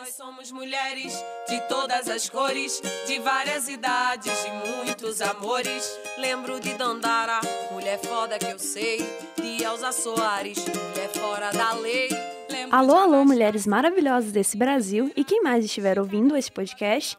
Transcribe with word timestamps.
Nós 0.00 0.14
somos 0.14 0.50
mulheres 0.50 1.12
de 1.46 1.60
todas 1.68 2.08
as 2.08 2.26
cores, 2.26 2.80
de 3.06 3.18
várias 3.18 3.68
idades, 3.68 4.32
de 4.42 4.50
muitos 4.70 5.20
amores. 5.20 6.00
Lembro 6.16 6.58
de 6.58 6.72
Dandara, 6.72 7.38
mulher 7.70 7.98
foda 7.98 8.38
que 8.38 8.46
eu 8.46 8.58
sei, 8.58 8.96
de 9.36 9.62
Elza 9.62 9.92
Soares, 9.92 10.56
mulher 10.64 11.10
fora 11.10 11.50
da 11.50 11.74
lei. 11.74 12.08
Lembro 12.50 12.74
Alô, 12.74 12.96
alô, 12.96 13.24
mulheres 13.26 13.66
maravilhosas 13.66 14.32
desse 14.32 14.56
Brasil 14.56 15.12
e 15.14 15.22
quem 15.22 15.42
mais 15.42 15.66
estiver 15.66 15.98
ouvindo 15.98 16.34
esse 16.34 16.50
podcast. 16.50 17.14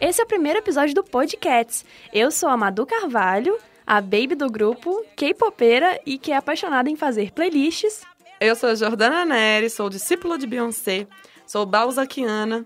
Esse 0.00 0.22
é 0.22 0.24
o 0.24 0.26
primeiro 0.28 0.58
episódio 0.58 0.94
do 0.94 1.04
Podcats. 1.04 1.84
Eu 2.14 2.30
sou 2.30 2.48
a 2.48 2.56
Madu 2.56 2.86
Carvalho, 2.86 3.58
a 3.86 4.00
baby 4.00 4.34
do 4.34 4.50
grupo, 4.50 5.04
K-popeira 5.16 6.00
e 6.06 6.16
que 6.16 6.32
é 6.32 6.36
apaixonada 6.36 6.88
em 6.88 6.96
fazer 6.96 7.30
playlists. 7.32 8.00
Eu 8.40 8.56
sou 8.56 8.70
a 8.70 8.74
Jordana 8.74 9.22
Neri, 9.26 9.68
sou 9.68 9.90
discípula 9.90 10.38
de 10.38 10.46
Beyoncé, 10.46 11.06
sou 11.52 11.66
balzaquiana 11.66 12.64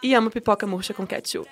e 0.00 0.14
amo 0.14 0.30
pipoca 0.30 0.64
murcha 0.64 0.94
com 0.94 1.04
ketchup. 1.04 1.50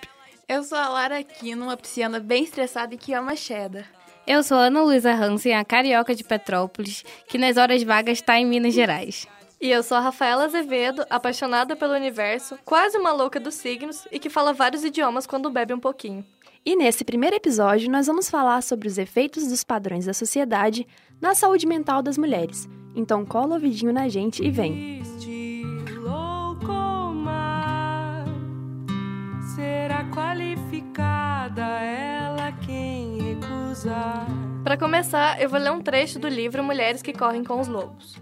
Eu 0.49 0.63
sou 0.63 0.79
a 0.79 0.89
Lara 0.89 1.19
Aquino, 1.19 1.65
uma 1.65 1.77
pisciana 1.77 2.21
bem 2.21 2.45
estressada 2.45 2.95
e 2.95 2.97
que 2.97 3.13
ama 3.13 3.35
cheddar. 3.35 3.91
Eu 4.25 4.41
sou 4.45 4.57
Ana 4.57 4.81
Luísa 4.83 5.13
Hansen, 5.13 5.53
a 5.53 5.65
carioca 5.65 6.15
de 6.15 6.23
Petrópolis, 6.23 7.05
que 7.27 7.39
nas 7.39 7.57
horas 7.57 7.83
vagas 7.83 8.19
está 8.19 8.39
em 8.39 8.47
Minas 8.47 8.73
Gerais. 8.73 9.27
E 9.61 9.69
eu 9.69 9.83
sou 9.83 9.97
a 9.97 10.01
Rafaela 10.01 10.45
Azevedo, 10.45 11.05
apaixonada 11.11 11.75
pelo 11.75 11.93
universo, 11.93 12.57
quase 12.65 12.97
uma 12.97 13.13
louca 13.13 13.41
dos 13.41 13.55
signos 13.55 14.07
e 14.13 14.21
que 14.21 14.31
fala 14.31 14.53
vários 14.53 14.85
idiomas 14.85 15.27
quando 15.27 15.51
bebe 15.51 15.75
um 15.75 15.81
pouquinho. 15.81 16.25
E 16.65 16.77
nesse 16.77 17.05
primeiro 17.05 17.35
episódio, 17.35 17.91
nós 17.91 18.07
vamos 18.07 18.31
falar 18.31 18.63
sobre 18.63 18.87
os 18.87 18.97
efeitos 18.97 19.49
dos 19.49 19.65
padrões 19.65 20.07
da 20.07 20.15
sociedade 20.15 20.87
na 21.21 21.35
saúde 21.35 21.67
mental 21.67 22.01
das 22.01 22.17
mulheres. 22.17 22.69
Então 22.95 23.27
cola 23.27 23.49
o 23.49 23.55
ouvidinho 23.55 23.93
na 23.93 24.09
gente 24.09 24.41
e 24.45 24.53
vem. 24.53 25.03
Será 29.87 30.03
qualificada 30.07 31.63
ela 31.63 32.51
quem 32.67 33.19
recusar. 33.21 34.27
Para 34.65 34.77
começar, 34.77 35.41
eu 35.41 35.49
vou 35.49 35.61
ler 35.61 35.71
um 35.71 35.81
trecho 35.81 36.19
do 36.19 36.27
livro 36.27 36.65
Mulheres 36.65 37.03
que 37.03 37.13
Correm 37.13 37.45
com 37.45 37.61
os 37.61 37.69
Lobos. 37.69 38.21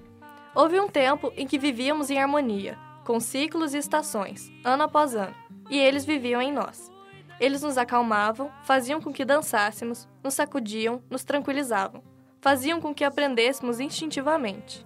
Houve 0.55 0.79
um 0.79 0.91
tempo 0.91 1.33
em 1.35 1.47
que 1.47 1.59
vivíamos 1.59 2.11
em 2.11 2.19
harmonia, 2.19 2.77
com 3.03 3.19
ciclos 3.19 3.73
e 3.73 3.79
estações, 3.79 4.53
ano 4.63 4.83
após 4.83 5.15
ano, 5.15 5.35
e 5.71 5.79
eles 5.79 6.05
viviam 6.05 6.43
em 6.43 6.53
nós. 6.53 6.93
Eles 7.41 7.63
nos 7.63 7.79
acalmavam, 7.79 8.51
faziam 8.63 9.01
com 9.01 9.11
que 9.11 9.25
dançássemos, 9.25 10.07
nos 10.23 10.35
sacudiam, 10.35 11.03
nos 11.09 11.25
tranquilizavam, 11.25 12.03
faziam 12.43 12.79
com 12.79 12.95
que 12.95 13.05
aprendêssemos 13.05 13.81
instintivamente. 13.81 14.85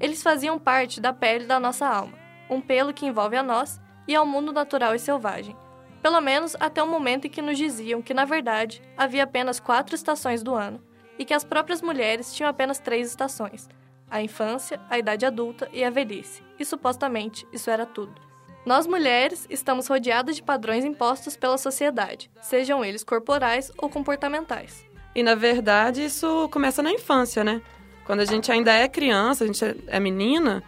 Eles 0.00 0.22
faziam 0.22 0.58
parte 0.58 1.02
da 1.02 1.12
pele 1.12 1.44
da 1.44 1.60
nossa 1.60 1.86
alma, 1.86 2.18
um 2.48 2.62
pelo 2.62 2.94
que 2.94 3.04
envolve 3.04 3.36
a 3.36 3.42
nós 3.42 3.78
e 4.08 4.14
ao 4.14 4.24
mundo 4.24 4.54
natural 4.54 4.94
e 4.94 4.98
selvagem. 4.98 5.54
Pelo 6.04 6.20
menos 6.20 6.54
até 6.60 6.82
o 6.82 6.86
momento 6.86 7.26
em 7.26 7.30
que 7.30 7.40
nos 7.40 7.56
diziam 7.56 8.02
que, 8.02 8.12
na 8.12 8.26
verdade, 8.26 8.82
havia 8.94 9.24
apenas 9.24 9.58
quatro 9.58 9.94
estações 9.94 10.42
do 10.42 10.54
ano 10.54 10.78
e 11.18 11.24
que 11.24 11.32
as 11.32 11.44
próprias 11.44 11.80
mulheres 11.80 12.34
tinham 12.34 12.50
apenas 12.50 12.78
três 12.78 13.08
estações: 13.08 13.70
a 14.10 14.20
infância, 14.20 14.78
a 14.90 14.98
idade 14.98 15.24
adulta 15.24 15.66
e 15.72 15.82
a 15.82 15.88
velhice. 15.88 16.42
E 16.58 16.64
supostamente 16.66 17.48
isso 17.50 17.70
era 17.70 17.86
tudo. 17.86 18.12
Nós 18.66 18.86
mulheres 18.86 19.46
estamos 19.48 19.86
rodeadas 19.86 20.36
de 20.36 20.42
padrões 20.42 20.84
impostos 20.84 21.38
pela 21.38 21.56
sociedade, 21.56 22.30
sejam 22.42 22.84
eles 22.84 23.02
corporais 23.02 23.72
ou 23.78 23.88
comportamentais. 23.88 24.84
E 25.14 25.22
na 25.22 25.34
verdade 25.34 26.04
isso 26.04 26.50
começa 26.50 26.82
na 26.82 26.92
infância, 26.92 27.42
né? 27.42 27.62
Quando 28.04 28.20
a 28.20 28.26
gente 28.26 28.52
ainda 28.52 28.74
é 28.74 28.86
criança, 28.88 29.44
a 29.44 29.46
gente 29.46 29.64
é 29.86 29.98
menina, 29.98 30.62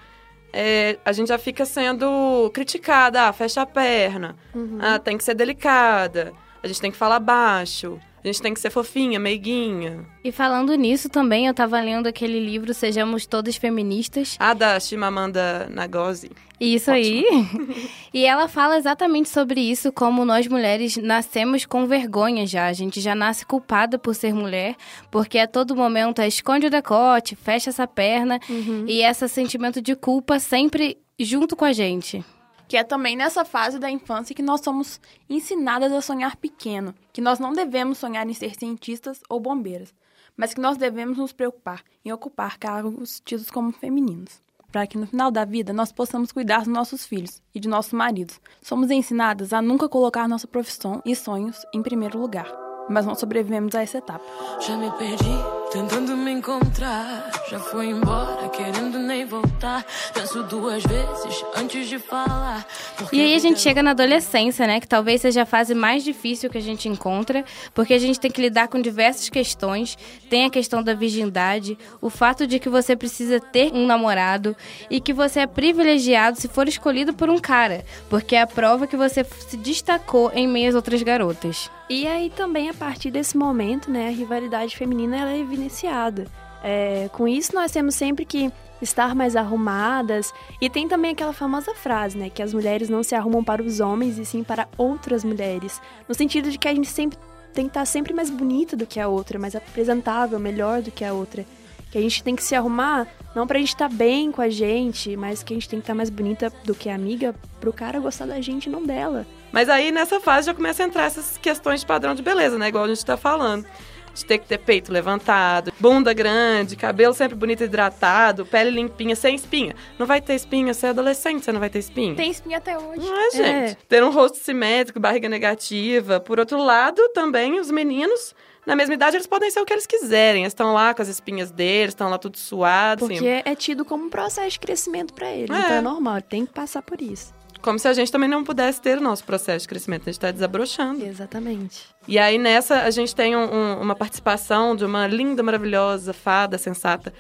é, 0.52 0.98
a 1.04 1.12
gente 1.12 1.28
já 1.28 1.38
fica 1.38 1.64
sendo 1.64 2.50
criticada. 2.52 3.28
Ah, 3.28 3.32
fecha 3.32 3.62
a 3.62 3.66
perna. 3.66 4.36
Ah, 4.80 4.98
tem 4.98 5.16
que 5.18 5.24
ser 5.24 5.34
delicada. 5.34 6.32
A 6.62 6.66
gente 6.66 6.80
tem 6.80 6.90
que 6.90 6.96
falar 6.96 7.20
baixo. 7.20 7.98
A 8.26 8.32
gente 8.32 8.42
tem 8.42 8.52
que 8.52 8.58
ser 8.58 8.70
fofinha, 8.70 9.20
meiguinha. 9.20 10.04
E 10.24 10.32
falando 10.32 10.74
nisso 10.74 11.08
também, 11.08 11.46
eu 11.46 11.54
tava 11.54 11.80
lendo 11.80 12.08
aquele 12.08 12.40
livro 12.40 12.74
Sejamos 12.74 13.24
Todas 13.24 13.54
Feministas. 13.54 14.34
A 14.40 14.52
da 14.52 14.80
Chimamanda 14.80 15.70
Ngozi. 15.70 16.32
Isso 16.58 16.90
aí. 16.90 17.24
e 18.12 18.24
ela 18.24 18.48
fala 18.48 18.78
exatamente 18.78 19.28
sobre 19.28 19.60
isso, 19.60 19.92
como 19.92 20.24
nós 20.24 20.48
mulheres 20.48 20.96
nascemos 20.96 21.64
com 21.64 21.86
vergonha 21.86 22.44
já. 22.48 22.66
A 22.66 22.72
gente 22.72 23.00
já 23.00 23.14
nasce 23.14 23.46
culpada 23.46 23.96
por 23.96 24.12
ser 24.12 24.34
mulher, 24.34 24.74
porque 25.08 25.38
a 25.38 25.46
todo 25.46 25.76
momento 25.76 26.20
é 26.20 26.26
esconde 26.26 26.66
o 26.66 26.70
decote, 26.70 27.36
fecha 27.36 27.70
essa 27.70 27.86
perna, 27.86 28.40
e 28.88 29.04
esse 29.04 29.28
sentimento 29.28 29.80
de 29.80 29.94
culpa 29.94 30.40
sempre 30.40 30.98
junto 31.16 31.54
com 31.54 31.64
a 31.64 31.72
gente. 31.72 32.24
Que 32.68 32.76
é 32.76 32.84
também 32.84 33.16
nessa 33.16 33.44
fase 33.44 33.78
da 33.78 33.90
infância 33.90 34.34
que 34.34 34.42
nós 34.42 34.60
somos 34.60 35.00
ensinadas 35.28 35.92
a 35.92 36.00
sonhar 36.00 36.36
pequeno, 36.36 36.94
que 37.12 37.20
nós 37.20 37.38
não 37.38 37.52
devemos 37.52 37.98
sonhar 37.98 38.28
em 38.28 38.34
ser 38.34 38.54
cientistas 38.54 39.20
ou 39.28 39.38
bombeiras, 39.38 39.94
mas 40.36 40.52
que 40.52 40.60
nós 40.60 40.76
devemos 40.76 41.16
nos 41.16 41.32
preocupar 41.32 41.82
em 42.04 42.12
ocupar 42.12 42.58
cargos 42.58 43.20
tidos 43.24 43.50
como 43.50 43.72
femininos, 43.72 44.42
para 44.70 44.86
que 44.86 44.98
no 44.98 45.06
final 45.06 45.30
da 45.30 45.44
vida 45.44 45.72
nós 45.72 45.92
possamos 45.92 46.32
cuidar 46.32 46.58
dos 46.58 46.68
nossos 46.68 47.06
filhos 47.06 47.40
e 47.54 47.60
de 47.60 47.68
nossos 47.68 47.92
maridos. 47.92 48.40
Somos 48.60 48.90
ensinadas 48.90 49.52
a 49.52 49.62
nunca 49.62 49.88
colocar 49.88 50.28
nossa 50.28 50.46
profissão 50.46 51.00
e 51.04 51.14
sonhos 51.14 51.64
em 51.72 51.82
primeiro 51.82 52.18
lugar, 52.18 52.52
mas 52.90 53.06
não 53.06 53.14
sobrevivemos 53.14 53.74
a 53.74 53.82
essa 53.82 53.98
etapa. 53.98 54.24
Já 54.60 54.76
me 54.76 54.90
perdi, 54.92 55.55
tentando 55.70 56.16
me 56.16 56.30
encontrar. 56.30 57.30
Já 57.50 57.58
fui 57.58 57.86
embora, 57.86 58.48
querendo 58.48 58.98
nem 58.98 59.24
voltar. 59.24 59.84
Penso 60.12 60.42
duas 60.44 60.82
vezes 60.84 61.44
antes 61.54 61.88
de 61.88 61.98
falar. 61.98 62.66
E 63.12 63.20
aí 63.20 63.34
a 63.34 63.38
gente 63.38 63.60
chega 63.60 63.82
na 63.82 63.90
adolescência, 63.90 64.66
né? 64.66 64.80
Que 64.80 64.88
talvez 64.88 65.20
seja 65.20 65.42
a 65.42 65.46
fase 65.46 65.74
mais 65.74 66.04
difícil 66.04 66.50
que 66.50 66.58
a 66.58 66.62
gente 66.62 66.88
encontra, 66.88 67.44
porque 67.74 67.94
a 67.94 67.98
gente 67.98 68.20
tem 68.20 68.30
que 68.30 68.40
lidar 68.40 68.68
com 68.68 68.80
diversas 68.80 69.28
questões. 69.28 69.96
Tem 70.28 70.44
a 70.44 70.50
questão 70.50 70.82
da 70.82 70.94
virgindade, 70.94 71.78
o 72.00 72.10
fato 72.10 72.46
de 72.46 72.58
que 72.58 72.68
você 72.68 72.96
precisa 72.96 73.40
ter 73.40 73.72
um 73.72 73.86
namorado 73.86 74.56
e 74.90 75.00
que 75.00 75.12
você 75.12 75.40
é 75.40 75.46
privilegiado 75.46 76.40
se 76.40 76.48
for 76.48 76.68
escolhido 76.68 77.14
por 77.14 77.28
um 77.28 77.38
cara, 77.38 77.84
porque 78.08 78.36
é 78.36 78.40
a 78.40 78.46
prova 78.46 78.86
que 78.86 78.96
você 78.96 79.24
se 79.24 79.56
destacou 79.56 80.30
em 80.34 80.46
meio 80.46 80.68
às 80.68 80.74
outras 80.74 81.02
garotas. 81.02 81.70
E 81.88 82.06
aí 82.06 82.30
também 82.30 82.68
a 82.68 82.74
partir 82.74 83.10
desse 83.10 83.36
momento, 83.36 83.90
né, 83.90 84.08
a 84.08 84.10
rivalidade 84.10 84.76
feminina 84.76 85.16
ela 85.16 85.32
é 85.32 85.38
evidenciada. 85.38 86.26
É, 86.62 87.08
com 87.12 87.28
isso 87.28 87.54
nós 87.54 87.70
temos 87.70 87.94
sempre 87.94 88.24
que 88.24 88.50
estar 88.82 89.14
mais 89.14 89.36
arrumadas 89.36 90.34
e 90.60 90.68
tem 90.68 90.88
também 90.88 91.12
aquela 91.12 91.32
famosa 91.32 91.74
frase, 91.74 92.18
né, 92.18 92.28
que 92.28 92.42
as 92.42 92.52
mulheres 92.52 92.88
não 92.88 93.02
se 93.02 93.14
arrumam 93.14 93.44
para 93.44 93.62
os 93.62 93.78
homens 93.78 94.18
e 94.18 94.24
sim 94.24 94.42
para 94.42 94.68
outras 94.76 95.22
mulheres, 95.22 95.80
no 96.08 96.14
sentido 96.14 96.50
de 96.50 96.58
que 96.58 96.68
a 96.68 96.74
gente 96.74 96.88
sempre 96.88 97.18
tem 97.54 97.66
que 97.66 97.70
estar 97.70 97.86
sempre 97.86 98.12
mais 98.12 98.30
bonita 98.30 98.76
do 98.76 98.84
que 98.84 99.00
a 99.00 99.08
outra, 99.08 99.38
mais 99.38 99.54
apresentável, 99.54 100.38
melhor 100.38 100.82
do 100.82 100.90
que 100.90 101.04
a 101.04 101.12
outra. 101.14 101.46
Que 101.96 102.00
a 102.00 102.02
gente 102.02 102.22
tem 102.22 102.36
que 102.36 102.42
se 102.42 102.54
arrumar 102.54 103.08
não 103.34 103.46
pra 103.46 103.58
gente 103.58 103.68
estar 103.68 103.88
bem 103.88 104.30
com 104.30 104.42
a 104.42 104.50
gente, 104.50 105.16
mas 105.16 105.42
que 105.42 105.54
a 105.54 105.56
gente 105.56 105.66
tem 105.66 105.78
que 105.78 105.84
estar 105.84 105.94
mais 105.94 106.10
bonita 106.10 106.52
do 106.62 106.74
que 106.74 106.90
a 106.90 106.94
amiga 106.94 107.34
pro 107.58 107.72
cara 107.72 107.98
gostar 107.98 108.26
da 108.26 108.38
gente, 108.38 108.68
não 108.68 108.84
dela. 108.84 109.26
Mas 109.50 109.70
aí 109.70 109.90
nessa 109.90 110.20
fase 110.20 110.44
já 110.44 110.52
começa 110.52 110.82
a 110.82 110.86
entrar 110.86 111.04
essas 111.04 111.38
questões 111.38 111.80
de 111.80 111.86
padrão 111.86 112.14
de 112.14 112.22
beleza, 112.22 112.58
né? 112.58 112.68
Igual 112.68 112.84
a 112.84 112.88
gente 112.88 113.02
tá 113.02 113.16
falando. 113.16 113.64
De 114.12 114.26
ter 114.26 114.36
que 114.36 114.46
ter 114.46 114.58
peito 114.58 114.92
levantado, 114.92 115.72
bunda 115.80 116.12
grande, 116.12 116.76
cabelo 116.76 117.14
sempre 117.14 117.34
bonito 117.34 117.62
e 117.62 117.64
hidratado, 117.64 118.44
pele 118.44 118.70
limpinha, 118.70 119.16
sem 119.16 119.34
espinha. 119.34 119.74
Não 119.98 120.04
vai 120.04 120.20
ter 120.20 120.34
espinha, 120.34 120.74
você 120.74 120.88
é 120.88 120.90
adolescente, 120.90 121.46
você 121.46 121.52
não 121.52 121.60
vai 121.60 121.70
ter 121.70 121.78
espinha. 121.78 122.14
Tem 122.14 122.30
espinha 122.30 122.58
até 122.58 122.76
hoje. 122.76 123.06
Não 123.06 123.26
é, 123.26 123.30
gente. 123.30 123.78
Ter 123.88 124.04
um 124.04 124.10
rosto 124.10 124.36
simétrico, 124.36 125.00
barriga 125.00 125.30
negativa. 125.30 126.20
Por 126.20 126.38
outro 126.38 126.62
lado, 126.62 127.00
também 127.14 127.58
os 127.58 127.70
meninos, 127.70 128.34
na 128.66 128.74
mesma 128.76 128.94
idade, 128.94 129.16
eles 129.16 129.26
podem 129.26 129.50
ser 129.50 129.60
o 129.60 129.64
que 129.64 129.72
eles 129.72 129.86
quiserem. 129.86 130.42
Eles 130.42 130.50
estão 130.50 130.74
lá 130.74 130.92
com 130.92 131.00
as 131.00 131.08
espinhas 131.08 131.50
deles, 131.50 131.90
estão 131.90 132.10
lá 132.10 132.18
tudo 132.18 132.36
suado. 132.36 133.04
assim. 133.04 133.14
Porque 133.14 133.42
é 133.44 133.54
tido 133.54 133.84
como 133.84 134.04
um 134.06 134.10
processo 134.10 134.50
de 134.50 134.58
crescimento 134.60 135.14
pra 135.14 135.30
ele. 135.30 135.52
É. 135.52 135.58
Então 135.58 135.70
é 135.76 135.80
normal, 135.80 136.20
tem 136.20 136.44
que 136.44 136.52
passar 136.52 136.82
por 136.82 137.00
isso. 137.00 137.32
Como 137.62 137.78
se 137.78 137.88
a 137.88 137.92
gente 137.94 138.12
também 138.12 138.28
não 138.28 138.44
pudesse 138.44 138.80
ter 138.80 138.98
o 138.98 139.00
nosso 139.00 139.24
processo 139.24 139.62
de 139.62 139.68
crescimento. 139.68 140.02
A 140.08 140.12
gente 140.12 140.20
tá 140.20 140.30
desabrochando. 140.30 141.04
Exatamente. 141.04 141.84
E 142.06 142.18
aí 142.18 142.38
nessa 142.38 142.82
a 142.82 142.90
gente 142.90 143.14
tem 143.14 143.34
um- 143.34 143.52
um- 143.52 143.80
uma 143.80 143.94
participação 143.96 144.76
de 144.76 144.84
uma 144.84 145.06
linda, 145.06 145.42
maravilhosa, 145.42 146.12
fada, 146.12 146.58
sensata, 146.58 147.12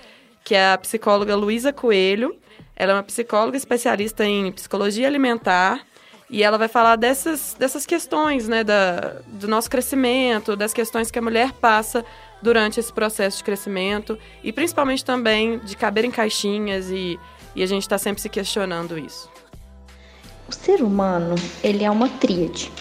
que 0.44 0.54
é 0.54 0.72
a 0.72 0.78
psicóloga 0.78 1.34
Luísa 1.34 1.72
Coelho. 1.72 2.36
Ela 2.76 2.92
é 2.92 2.94
uma 2.96 3.02
psicóloga 3.02 3.56
especialista 3.56 4.24
em 4.24 4.52
psicologia 4.52 5.06
alimentar. 5.08 5.80
E 6.28 6.42
ela 6.42 6.58
vai 6.58 6.66
falar 6.66 6.96
dessas, 6.96 7.54
dessas 7.58 7.86
questões, 7.86 8.48
né, 8.48 8.64
da, 8.64 9.16
do 9.28 9.46
nosso 9.46 9.70
crescimento, 9.70 10.56
das 10.56 10.74
questões 10.74 11.10
que 11.10 11.18
a 11.18 11.22
mulher 11.22 11.52
passa 11.52 12.04
durante 12.42 12.80
esse 12.80 12.92
processo 12.92 13.38
de 13.38 13.44
crescimento. 13.44 14.18
E 14.42 14.52
principalmente 14.52 15.04
também 15.04 15.58
de 15.60 15.76
caber 15.76 16.04
em 16.04 16.10
caixinhas 16.10 16.90
e, 16.90 17.18
e 17.54 17.62
a 17.62 17.66
gente 17.66 17.82
está 17.82 17.96
sempre 17.96 18.20
se 18.20 18.28
questionando 18.28 18.98
isso. 18.98 19.30
O 20.48 20.52
ser 20.52 20.82
humano, 20.82 21.36
ele 21.62 21.84
é 21.84 21.90
uma 21.90 22.08
tríade. 22.08 22.72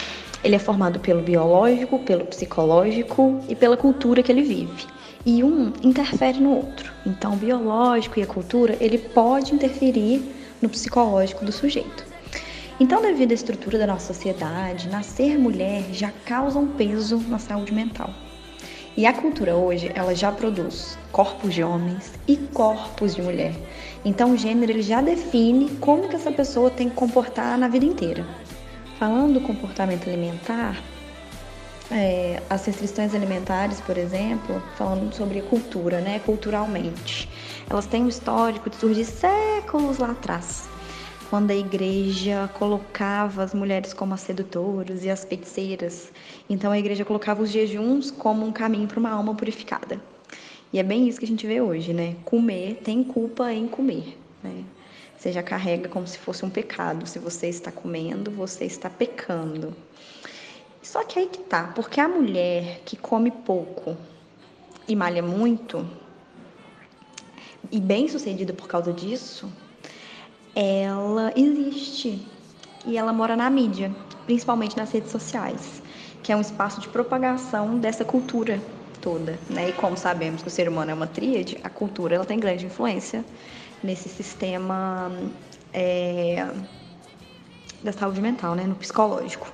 Ele 0.42 0.54
é 0.54 0.58
formado 0.58 1.00
pelo 1.00 1.22
biológico, 1.22 1.98
pelo 2.00 2.24
psicológico 2.26 3.40
e 3.48 3.54
pela 3.54 3.76
cultura 3.76 4.22
que 4.22 4.30
ele 4.30 4.42
vive. 4.42 4.86
E 5.24 5.42
um 5.42 5.72
interfere 5.82 6.38
no 6.38 6.54
outro. 6.54 6.92
Então, 7.04 7.34
o 7.34 7.36
biológico 7.36 8.18
e 8.18 8.22
a 8.22 8.26
cultura, 8.26 8.76
ele 8.80 8.98
pode 8.98 9.54
interferir 9.54 10.22
no 10.62 10.68
psicológico 10.68 11.44
do 11.44 11.50
sujeito. 11.50 12.15
Então, 12.78 13.00
devido 13.00 13.30
à 13.30 13.34
estrutura 13.34 13.78
da 13.78 13.86
nossa 13.86 14.12
sociedade, 14.12 14.88
nascer 14.88 15.38
mulher 15.38 15.84
já 15.92 16.12
causa 16.26 16.58
um 16.58 16.66
peso 16.66 17.16
na 17.26 17.38
saúde 17.38 17.72
mental. 17.72 18.10
E 18.94 19.06
a 19.06 19.14
cultura 19.14 19.56
hoje, 19.56 19.90
ela 19.94 20.14
já 20.14 20.30
produz 20.30 20.98
corpos 21.10 21.54
de 21.54 21.62
homens 21.62 22.12
e 22.28 22.36
corpos 22.36 23.14
de 23.14 23.22
mulher. 23.22 23.54
Então, 24.04 24.32
o 24.32 24.36
gênero 24.36 24.72
ele 24.72 24.82
já 24.82 25.00
define 25.00 25.70
como 25.80 26.06
que 26.06 26.16
essa 26.16 26.30
pessoa 26.30 26.70
tem 26.70 26.90
que 26.90 26.94
comportar 26.94 27.56
na 27.56 27.66
vida 27.66 27.86
inteira. 27.86 28.26
Falando 28.98 29.34
do 29.34 29.40
comportamento 29.40 30.06
alimentar, 30.06 30.76
é, 31.90 32.42
as 32.50 32.66
restrições 32.66 33.14
alimentares, 33.14 33.80
por 33.80 33.96
exemplo, 33.96 34.62
falando 34.76 35.14
sobre 35.14 35.40
cultura, 35.40 36.00
né, 36.00 36.20
culturalmente, 36.26 37.28
elas 37.70 37.86
têm 37.86 38.04
um 38.04 38.08
histórico 38.08 38.68
de 38.68 38.76
surgir 38.76 39.04
séculos 39.04 39.98
lá 39.98 40.10
atrás, 40.10 40.68
quando 41.28 41.50
a 41.50 41.54
igreja 41.54 42.48
colocava 42.54 43.42
as 43.42 43.52
mulheres 43.52 43.92
como 43.92 44.14
as 44.14 44.20
sedutoras 44.20 45.04
e 45.04 45.10
as 45.10 45.24
feiticeiras. 45.24 46.12
Então 46.48 46.70
a 46.70 46.78
igreja 46.78 47.04
colocava 47.04 47.42
os 47.42 47.50
jejuns 47.50 48.10
como 48.10 48.46
um 48.46 48.52
caminho 48.52 48.86
para 48.86 49.00
uma 49.00 49.10
alma 49.10 49.34
purificada. 49.34 50.00
E 50.72 50.78
é 50.78 50.82
bem 50.82 51.08
isso 51.08 51.18
que 51.18 51.24
a 51.24 51.28
gente 51.28 51.46
vê 51.46 51.60
hoje, 51.60 51.92
né? 51.92 52.16
Comer 52.24 52.80
tem 52.82 53.02
culpa 53.02 53.52
em 53.52 53.66
comer, 53.66 54.18
né? 54.42 54.64
Você 55.16 55.32
já 55.32 55.42
carrega 55.42 55.88
como 55.88 56.06
se 56.06 56.18
fosse 56.18 56.44
um 56.44 56.50
pecado. 56.50 57.06
Se 57.06 57.18
você 57.18 57.48
está 57.48 57.72
comendo, 57.72 58.30
você 58.30 58.64
está 58.64 58.90
pecando. 58.90 59.74
Só 60.82 61.02
que 61.02 61.18
aí 61.18 61.26
que 61.26 61.38
tá, 61.38 61.72
porque 61.74 62.00
a 62.00 62.06
mulher 62.06 62.82
que 62.84 62.96
come 62.96 63.30
pouco 63.30 63.96
e 64.86 64.94
malha 64.94 65.22
muito, 65.22 65.84
e 67.72 67.80
bem 67.80 68.06
sucedida 68.06 68.52
por 68.52 68.68
causa 68.68 68.92
disso, 68.92 69.50
ela 70.58 71.34
existe 71.36 72.26
e 72.86 72.96
ela 72.96 73.12
mora 73.12 73.36
na 73.36 73.50
mídia, 73.50 73.94
principalmente 74.24 74.74
nas 74.74 74.90
redes 74.90 75.10
sociais, 75.10 75.82
que 76.22 76.32
é 76.32 76.36
um 76.36 76.40
espaço 76.40 76.80
de 76.80 76.88
propagação 76.88 77.78
dessa 77.78 78.06
cultura 78.06 78.62
toda, 79.02 79.38
né? 79.50 79.68
E 79.68 79.72
como 79.74 79.98
sabemos 79.98 80.40
que 80.40 80.48
o 80.48 80.50
ser 80.50 80.66
humano 80.66 80.90
é 80.90 80.94
uma 80.94 81.06
tríade, 81.06 81.58
a 81.62 81.68
cultura 81.68 82.16
ela 82.16 82.24
tem 82.24 82.40
grande 82.40 82.64
influência 82.64 83.22
nesse 83.82 84.08
sistema 84.08 85.12
é, 85.74 86.48
da 87.84 87.92
saúde 87.92 88.22
mental, 88.22 88.54
né? 88.54 88.64
No 88.64 88.76
psicológico. 88.76 89.52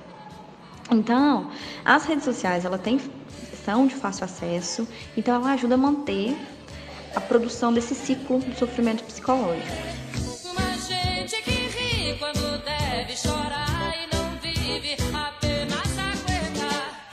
Então, 0.89 1.51
as 1.83 2.05
redes 2.05 2.23
sociais, 2.23 2.63
ela 2.63 2.77
tem 2.77 2.97
são 3.65 3.87
de 3.87 3.95
fácil 3.95 4.25
acesso, 4.25 4.87
então 5.17 5.35
ela 5.35 5.53
ajuda 5.53 5.75
a 5.75 5.77
manter 5.77 6.37
a 7.15 7.21
produção 7.21 7.73
desse 7.73 7.93
ciclo 7.93 8.39
de 8.39 8.57
sofrimento 8.57 9.03
psicológico. 9.03 10.02
E 13.13 14.15
não 14.15 14.39
vive 14.41 14.97
apenas 15.13 15.87
aguentar. 15.99 17.11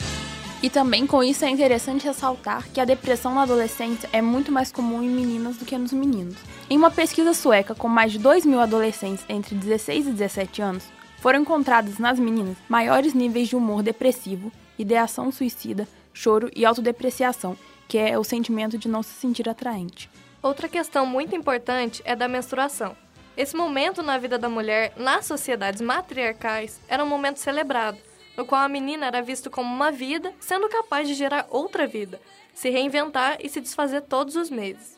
E 0.62 0.70
também 0.70 1.06
com 1.06 1.23
isso 1.23 1.44
é 1.44 1.50
interessante 1.50 2.06
ressaltar 2.06 2.67
que 2.73 2.81
a 2.81 2.87
depressão 2.87 3.35
na 3.35 3.43
adolescência 3.43 4.08
é 4.11 4.23
muito 4.23 4.50
mais 4.50 4.73
comum 4.73 5.02
em 5.02 5.11
meninas 5.11 5.58
do 5.58 5.67
que 5.67 5.76
nos 5.76 5.93
meninos. 5.93 6.37
Em 6.70 6.79
uma 6.79 6.91
pesquisa 6.91 7.35
sueca 7.35 7.75
com 7.75 7.87
mais 7.87 8.12
de 8.12 8.19
2 8.19 8.47
mil 8.47 8.61
adolescentes 8.61 9.25
entre 9.29 9.55
16 9.55 10.06
e 10.06 10.12
17 10.12 10.62
anos, 10.62 10.85
foram 11.19 11.41
encontrados 11.41 11.99
nas 11.99 12.19
meninas 12.19 12.56
maiores 12.67 13.12
níveis 13.12 13.49
de 13.49 13.56
humor 13.56 13.82
depressivo, 13.82 14.50
ideação 14.79 15.31
suicida, 15.31 15.87
choro 16.14 16.50
e 16.56 16.64
autodepreciação, 16.64 17.58
que 17.87 17.99
é 17.99 18.19
o 18.19 18.25
sentimento 18.25 18.79
de 18.79 18.88
não 18.88 19.03
se 19.03 19.12
sentir 19.12 19.46
atraente. 19.50 20.08
Outra 20.43 20.67
questão 20.67 21.05
muito 21.05 21.37
importante 21.37 22.00
é 22.06 22.17
da 22.17 22.26
menstruação. 22.26 22.96
Esse 23.40 23.56
momento 23.56 24.02
na 24.02 24.19
vida 24.19 24.37
da 24.37 24.50
mulher, 24.50 24.92
nas 24.98 25.25
sociedades 25.25 25.81
matriarcais, 25.81 26.78
era 26.87 27.02
um 27.02 27.08
momento 27.08 27.38
celebrado, 27.38 27.96
no 28.37 28.44
qual 28.44 28.60
a 28.60 28.69
menina 28.69 29.06
era 29.06 29.22
vista 29.22 29.48
como 29.48 29.75
uma 29.75 29.90
vida, 29.90 30.31
sendo 30.38 30.69
capaz 30.69 31.08
de 31.08 31.14
gerar 31.14 31.46
outra 31.48 31.87
vida, 31.87 32.20
se 32.52 32.69
reinventar 32.69 33.38
e 33.40 33.48
se 33.48 33.58
desfazer 33.58 34.02
todos 34.02 34.37
os 34.37 34.50
meses. 34.50 34.94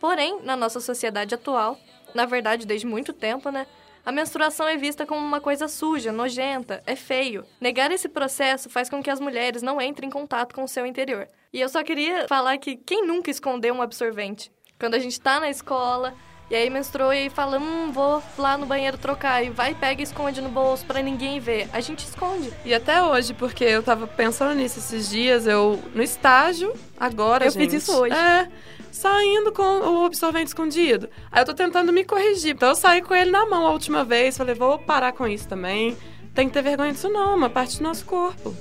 Porém, 0.00 0.40
na 0.40 0.56
nossa 0.56 0.80
sociedade 0.80 1.34
atual, 1.34 1.78
na 2.14 2.24
verdade 2.24 2.66
desde 2.66 2.86
muito 2.86 3.12
tempo, 3.12 3.50
né, 3.50 3.66
a 4.06 4.10
menstruação 4.10 4.66
é 4.66 4.78
vista 4.78 5.04
como 5.04 5.20
uma 5.20 5.38
coisa 5.38 5.68
suja, 5.68 6.10
nojenta, 6.10 6.82
é 6.86 6.96
feio. 6.96 7.44
Negar 7.60 7.92
esse 7.92 8.08
processo 8.08 8.70
faz 8.70 8.88
com 8.88 9.02
que 9.02 9.10
as 9.10 9.20
mulheres 9.20 9.60
não 9.60 9.78
entrem 9.78 10.08
em 10.08 10.10
contato 10.10 10.54
com 10.54 10.64
o 10.64 10.68
seu 10.68 10.86
interior. 10.86 11.28
E 11.52 11.60
eu 11.60 11.68
só 11.68 11.84
queria 11.84 12.26
falar 12.26 12.56
que 12.56 12.74
quem 12.74 13.06
nunca 13.06 13.30
escondeu 13.30 13.74
um 13.74 13.82
absorvente? 13.82 14.50
Quando 14.80 14.94
a 14.94 14.98
gente 14.98 15.20
tá 15.20 15.38
na 15.38 15.50
escola, 15.50 16.14
e 16.52 16.54
aí 16.54 16.68
menstruou 16.68 17.14
e 17.14 17.30
fala, 17.30 17.58
hum, 17.58 17.90
vou 17.92 18.22
lá 18.36 18.58
no 18.58 18.66
banheiro 18.66 18.98
trocar. 18.98 19.42
E 19.42 19.48
vai, 19.48 19.74
pega 19.74 20.02
e 20.02 20.04
esconde 20.04 20.42
no 20.42 20.50
bolso 20.50 20.84
para 20.84 21.00
ninguém 21.00 21.40
ver. 21.40 21.66
A 21.72 21.80
gente 21.80 22.00
esconde. 22.04 22.52
E 22.62 22.74
até 22.74 23.02
hoje, 23.02 23.32
porque 23.32 23.64
eu 23.64 23.82
tava 23.82 24.06
pensando 24.06 24.54
nisso 24.54 24.78
esses 24.78 25.08
dias, 25.08 25.46
eu 25.46 25.82
no 25.94 26.02
estágio, 26.02 26.74
agora, 27.00 27.46
eu 27.46 27.50
gente. 27.50 27.70
fiz 27.70 27.82
isso 27.82 27.98
hoje. 27.98 28.14
É 28.14 28.50
saindo 28.90 29.50
com 29.50 29.62
o 29.62 30.04
absorvente 30.04 30.48
escondido. 30.48 31.08
Aí 31.30 31.40
eu 31.40 31.46
tô 31.46 31.54
tentando 31.54 31.90
me 31.90 32.04
corrigir. 32.04 32.54
Então 32.54 32.68
eu 32.68 32.74
saí 32.74 33.00
com 33.00 33.14
ele 33.14 33.30
na 33.30 33.46
mão 33.46 33.66
a 33.66 33.70
última 33.70 34.04
vez. 34.04 34.36
Falei, 34.36 34.54
vou 34.54 34.78
parar 34.78 35.12
com 35.12 35.26
isso 35.26 35.48
também. 35.48 35.96
Tem 36.34 36.48
que 36.48 36.52
ter 36.52 36.62
vergonha 36.62 36.92
disso, 36.92 37.08
não. 37.08 37.34
Uma 37.34 37.48
parte 37.48 37.78
do 37.78 37.82
nosso 37.82 38.04
corpo. 38.04 38.54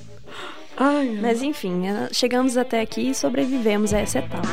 Ai, 0.84 1.16
Mas 1.22 1.44
enfim, 1.44 1.86
é, 1.88 2.10
chegamos 2.12 2.58
até 2.58 2.82
aqui 2.82 3.12
e 3.12 3.14
sobrevivemos 3.14 3.94
a 3.94 4.00
essa 4.00 4.18
etapa. 4.18 4.48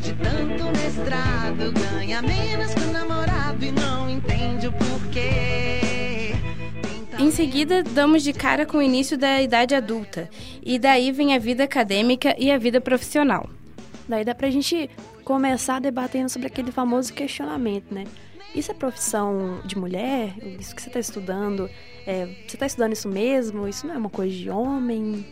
de 0.00 0.14
tanto 0.14 0.64
mestrado, 0.78 1.70
ganha 1.70 2.22
menos 2.22 2.72
que 2.72 2.80
o 2.80 2.92
namorado 2.92 3.62
e 3.62 3.72
não 3.72 4.08
entende 4.08 4.68
o 4.68 4.72
porquê. 4.72 6.32
Em 7.18 7.30
seguida, 7.30 7.82
damos 7.82 8.22
de 8.22 8.32
cara 8.32 8.64
com 8.64 8.78
o 8.78 8.82
início 8.82 9.18
da 9.18 9.42
idade 9.42 9.74
adulta, 9.74 10.30
e 10.62 10.78
daí 10.78 11.12
vem 11.12 11.34
a 11.34 11.38
vida 11.38 11.64
acadêmica 11.64 12.34
e 12.38 12.50
a 12.50 12.56
vida 12.56 12.80
profissional. 12.80 13.50
Daí 14.08 14.24
dá 14.24 14.34
pra 14.34 14.48
gente 14.48 14.88
começar 15.26 15.78
debatendo 15.78 16.30
sobre 16.30 16.48
aquele 16.48 16.72
famoso 16.72 17.12
questionamento, 17.12 17.92
né? 17.92 18.04
Isso 18.54 18.70
é 18.70 18.74
profissão 18.74 19.60
de 19.64 19.78
mulher? 19.78 20.34
Isso 20.58 20.74
que 20.74 20.82
você 20.82 20.88
está 20.88 21.00
estudando? 21.00 21.70
É, 22.06 22.26
você 22.46 22.56
está 22.56 22.66
estudando 22.66 22.92
isso 22.92 23.08
mesmo? 23.08 23.66
Isso 23.66 23.86
não 23.86 23.94
é 23.94 23.98
uma 23.98 24.10
coisa 24.10 24.34
de 24.34 24.50
homem? 24.50 25.26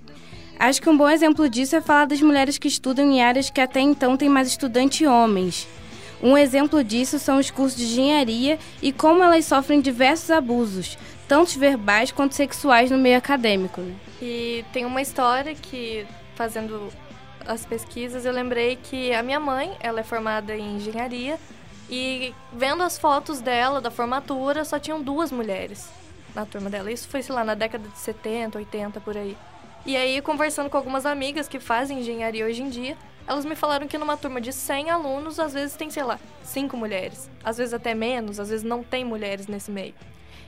Acho 0.59 0.81
que 0.81 0.89
um 0.89 0.97
bom 0.97 1.09
exemplo 1.09 1.49
disso 1.49 1.77
é 1.77 1.81
falar 1.81 2.07
das 2.07 2.21
mulheres 2.21 2.59
que 2.59 2.69
estudam 2.69 3.11
em 3.11 3.23
áreas 3.23 3.51
que 3.51 3.61
até 3.61 3.81
então 3.81 4.17
têm 4.17 4.29
mais 4.29 4.49
estudantes 4.49 5.07
homens. 5.07 5.69
Um 6.23 6.37
exemplo 6.37 6.85
disso 6.85 7.19
são 7.19 7.39
os 7.39 7.51
cursos 7.51 7.79
de 7.79 7.85
engenharia 7.85 8.59
e 8.83 8.93
como 8.93 9.23
elas 9.23 9.47
sofrem 9.47 9.81
diversos 9.81 10.31
abusos, 10.31 10.99
tanto 11.27 11.59
verbais 11.59 12.13
quanto 12.13 12.35
sexuais 12.35 12.91
no 12.91 12.99
meio 12.99 13.17
acadêmico. 13.17 13.81
Né? 13.81 13.95
E 14.21 14.65
tem 14.73 14.85
uma 14.85 15.01
história 15.01 15.55
que, 15.55 16.07
fazendo 16.35 16.89
as 17.47 17.65
pesquisas, 17.65 18.27
eu 18.27 18.33
lembrei 18.33 18.77
que 18.77 19.15
a 19.15 19.23
minha 19.23 19.41
mãe, 19.41 19.75
ela 19.81 20.01
é 20.01 20.05
formada 20.05 20.55
em 20.55 20.77
engenharia, 20.77 21.39
e 21.91 22.33
vendo 22.53 22.83
as 22.83 22.97
fotos 22.97 23.41
dela, 23.41 23.81
da 23.81 23.91
formatura, 23.91 24.65
só 24.65 24.79
tinham 24.79 25.03
duas 25.03 25.33
mulheres 25.33 25.89
na 26.35 26.47
turma 26.47 26.71
dela. 26.71 26.93
Isso 26.93 27.09
foi, 27.09 27.23
sei 27.23 27.35
lá, 27.35 27.45
na 27.45 27.55
década 27.55 27.89
de 27.89 27.99
70, 27.99 28.59
80, 28.59 29.01
por 29.01 29.17
aí. 29.17 29.37
E 29.85 29.97
aí, 29.97 30.21
conversando 30.23 30.71
com 30.71 30.77
algumas 30.77 31.05
amigas 31.05 31.49
que 31.49 31.59
fazem 31.59 31.99
engenharia 31.99 32.47
hoje 32.47 32.63
em 32.63 32.69
dia, 32.69 32.97
elas 33.27 33.45
me 33.45 33.57
falaram 33.57 33.89
que 33.89 33.99
numa 33.99 34.17
turma 34.17 34.41
de 34.41 34.53
100 34.53 34.91
alunos, 34.91 35.41
às 35.41 35.53
vezes 35.53 35.75
tem, 35.75 35.91
sei 35.91 36.05
lá, 36.05 36.19
cinco 36.45 36.77
mulheres. 36.77 37.29
Às 37.43 37.59
vezes 37.59 37.75
até 37.75 37.95
menos, 37.95 38.39
às 38.39 38.51
vezes 38.51 38.65
não 38.65 38.83
tem 38.83 39.05
mulheres 39.05 39.47
nesse 39.47 39.71
meio. 39.71 39.95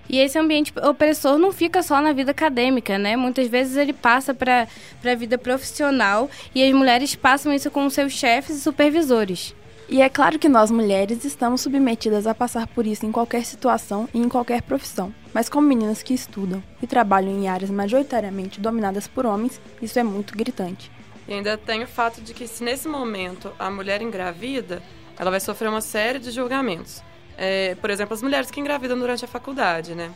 E 0.08 0.18
esse 0.18 0.38
ambiente 0.38 0.72
opressor 0.78 1.38
não 1.38 1.52
fica 1.52 1.82
só 1.82 2.00
na 2.00 2.12
vida 2.12 2.32
acadêmica, 2.32 2.98
né? 2.98 3.16
Muitas 3.16 3.48
vezes 3.48 3.76
ele 3.76 3.92
passa 3.92 4.34
para 4.34 4.66
a 5.04 5.14
vida 5.14 5.38
profissional 5.38 6.28
e 6.54 6.62
as 6.62 6.72
mulheres 6.72 7.14
passam 7.14 7.52
isso 7.52 7.70
com 7.70 7.88
seus 7.88 8.12
chefes 8.12 8.56
e 8.56 8.60
supervisores. 8.60 9.54
E 9.92 10.00
é 10.00 10.08
claro 10.08 10.38
que 10.38 10.48
nós 10.48 10.70
mulheres 10.70 11.22
estamos 11.22 11.60
submetidas 11.60 12.26
a 12.26 12.34
passar 12.34 12.66
por 12.66 12.86
isso 12.86 13.04
em 13.04 13.12
qualquer 13.12 13.44
situação 13.44 14.08
e 14.14 14.18
em 14.18 14.26
qualquer 14.26 14.62
profissão. 14.62 15.14
Mas 15.34 15.50
como 15.50 15.68
meninas 15.68 16.02
que 16.02 16.14
estudam 16.14 16.64
e 16.80 16.86
trabalham 16.86 17.30
em 17.30 17.46
áreas 17.46 17.70
majoritariamente 17.70 18.58
dominadas 18.58 19.06
por 19.06 19.26
homens, 19.26 19.60
isso 19.82 19.98
é 19.98 20.02
muito 20.02 20.34
gritante. 20.34 20.90
E 21.28 21.34
ainda 21.34 21.58
tem 21.58 21.82
o 21.82 21.86
fato 21.86 22.22
de 22.22 22.32
que 22.32 22.48
se 22.48 22.64
nesse 22.64 22.88
momento 22.88 23.52
a 23.58 23.70
mulher 23.70 24.00
engravida, 24.00 24.82
ela 25.18 25.30
vai 25.30 25.40
sofrer 25.40 25.68
uma 25.68 25.82
série 25.82 26.18
de 26.18 26.30
julgamentos 26.30 27.02
é, 27.36 27.74
por 27.76 27.90
exemplo, 27.90 28.14
as 28.14 28.22
mulheres 28.22 28.50
que 28.50 28.60
engravidam 28.60 28.98
durante 28.98 29.24
a 29.24 29.28
faculdade, 29.28 29.94
né? 29.94 30.12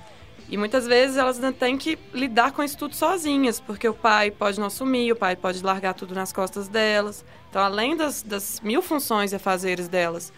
E 0.48 0.56
muitas 0.56 0.86
vezes 0.86 1.16
elas 1.16 1.36
ainda 1.36 1.52
têm 1.52 1.76
que 1.76 1.98
lidar 2.14 2.52
com 2.52 2.62
isso 2.62 2.78
tudo 2.78 2.94
sozinhas, 2.94 3.58
porque 3.58 3.88
o 3.88 3.94
pai 3.94 4.30
pode 4.30 4.60
não 4.60 4.68
assumir, 4.68 5.10
o 5.12 5.16
pai 5.16 5.34
pode 5.34 5.62
largar 5.62 5.94
tudo 5.94 6.14
nas 6.14 6.32
costas 6.32 6.68
delas. 6.68 7.24
Então, 7.50 7.62
além 7.62 7.96
das, 7.96 8.22
das 8.22 8.60
mil 8.60 8.80
funções 8.80 9.32
e 9.32 9.36
afazeres 9.36 9.88
delas 9.88 10.32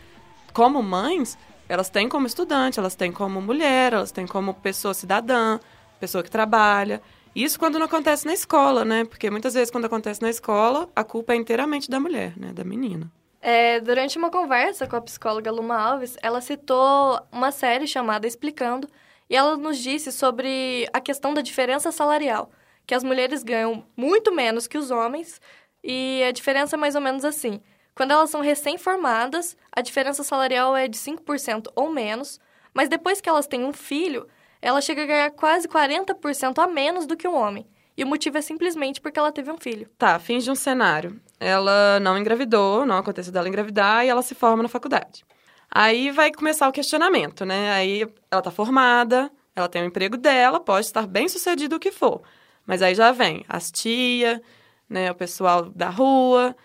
como 0.53 0.83
mães, 0.83 1.37
elas 1.69 1.91
têm 1.91 2.09
como 2.09 2.27
estudante, 2.27 2.79
elas 2.79 2.95
têm 2.95 3.13
como 3.13 3.41
mulher, 3.41 3.93
elas 3.93 4.11
têm 4.11 4.27
como 4.27 4.55
pessoa 4.55 4.95
cidadã, 4.95 5.61
pessoa 6.01 6.25
que 6.25 6.31
trabalha. 6.31 7.03
Isso 7.35 7.59
quando 7.59 7.79
não 7.79 7.87
acontece 7.87 8.27
na 8.27 8.33
escola, 8.33 8.85
né? 8.85 9.05
Porque 9.05 9.31
muitas 9.31 9.55
vezes 9.55 9.71
quando 9.71 9.85
acontece 9.85 10.23
na 10.23 10.31
escola, 10.31 10.89
a 10.97 11.05
culpa 11.05 11.35
é 11.35 11.37
inteiramente 11.37 11.91
da 11.91 12.01
mulher, 12.01 12.33
né? 12.37 12.53
Da 12.53 12.65
menina. 12.65 13.11
É, 13.41 13.79
durante 13.81 14.19
uma 14.19 14.31
conversa 14.31 14.87
com 14.87 14.97
a 14.97 15.01
psicóloga 15.01 15.51
Luma 15.53 15.77
Alves, 15.77 16.17
ela 16.23 16.41
citou 16.41 17.21
uma 17.31 17.53
série 17.53 17.87
chamada 17.87 18.27
Explicando, 18.27 18.89
e 19.29 19.37
ela 19.37 19.57
nos 19.57 19.79
disse 19.79 20.11
sobre 20.11 20.89
a 20.93 21.01
questão 21.01 21.35
da 21.35 21.43
diferença 21.43 21.93
salarial, 21.93 22.51
que 22.87 22.95
as 22.95 23.05
mulheres 23.05 23.43
ganham 23.43 23.85
muito 23.97 24.35
menos 24.35 24.67
que 24.67 24.79
os 24.79 24.91
homens, 24.91 25.41
e 25.83 26.23
a 26.27 26.33
diferença 26.33 26.77
é 26.77 26.79
mais 26.79 26.95
ou 26.95 27.01
menos 27.01 27.25
assim. 27.25 27.61
Quando 27.95 28.13
elas 28.13 28.31
são 28.31 28.41
recém-formadas, 28.41 29.57
a 29.73 29.81
diferença 29.81 30.23
salarial 30.23 30.77
é 30.77 30.87
de 30.87 30.97
5% 30.97 31.67
ou 31.75 31.91
menos, 31.91 32.41
mas 32.73 32.89
depois 32.89 33.21
que 33.21 33.29
elas 33.29 33.47
têm 33.47 33.65
um 33.65 33.73
filho, 33.73 34.27
ela 34.63 34.81
chega 34.81 35.03
a 35.03 35.07
ganhar 35.07 35.31
quase 35.33 35.69
40% 35.69 36.63
a 36.63 36.67
menos 36.67 37.07
do 37.07 37.17
que 37.17 37.27
um 37.27 37.35
homem. 37.35 37.67
E 37.97 38.05
o 38.05 38.07
motivo 38.07 38.39
é 38.39 38.41
simplesmente 38.41 39.01
porque 39.01 39.19
ela 39.19 39.33
teve 39.33 39.51
um 39.51 39.59
filho. 39.59 39.89
Tá, 39.99 40.19
fins 40.21 40.45
de 40.45 40.51
um 40.53 40.55
cenário. 40.55 41.21
Ela 41.41 41.99
não 42.01 42.17
engravidou, 42.17 42.87
não 42.87 42.97
aconteceu 42.97 43.33
dela 43.33 43.49
engravidar 43.49 44.05
e 44.05 44.09
ela 44.09 44.23
se 44.23 44.35
forma 44.37 44.63
na 44.63 44.69
faculdade. 44.69 45.25
Aí 45.71 46.11
vai 46.11 46.33
começar 46.33 46.69
o 46.69 46.73
questionamento, 46.73 47.45
né? 47.45 47.73
Aí 47.73 48.07
ela 48.31 48.43
tá 48.43 48.51
formada, 48.51 49.31
ela 49.55 49.69
tem 49.69 49.83
o 49.83 49.87
emprego 49.87 50.17
dela, 50.17 50.61
pode 50.61 50.87
estar 50.87 51.07
bem 51.07 51.29
sucedido 51.29 51.77
o 51.77 51.81
que 51.81 51.93
for. 51.93 52.23
Mas 52.67 52.83
aí 52.83 52.95
já 52.95 53.13
vem 53.13 53.45
as 53.49 53.71
tia, 53.71 54.43
né, 54.89 55.11
o 55.11 55.15
pessoal 55.15 55.65
da 55.71 55.89
rua. 55.89 56.57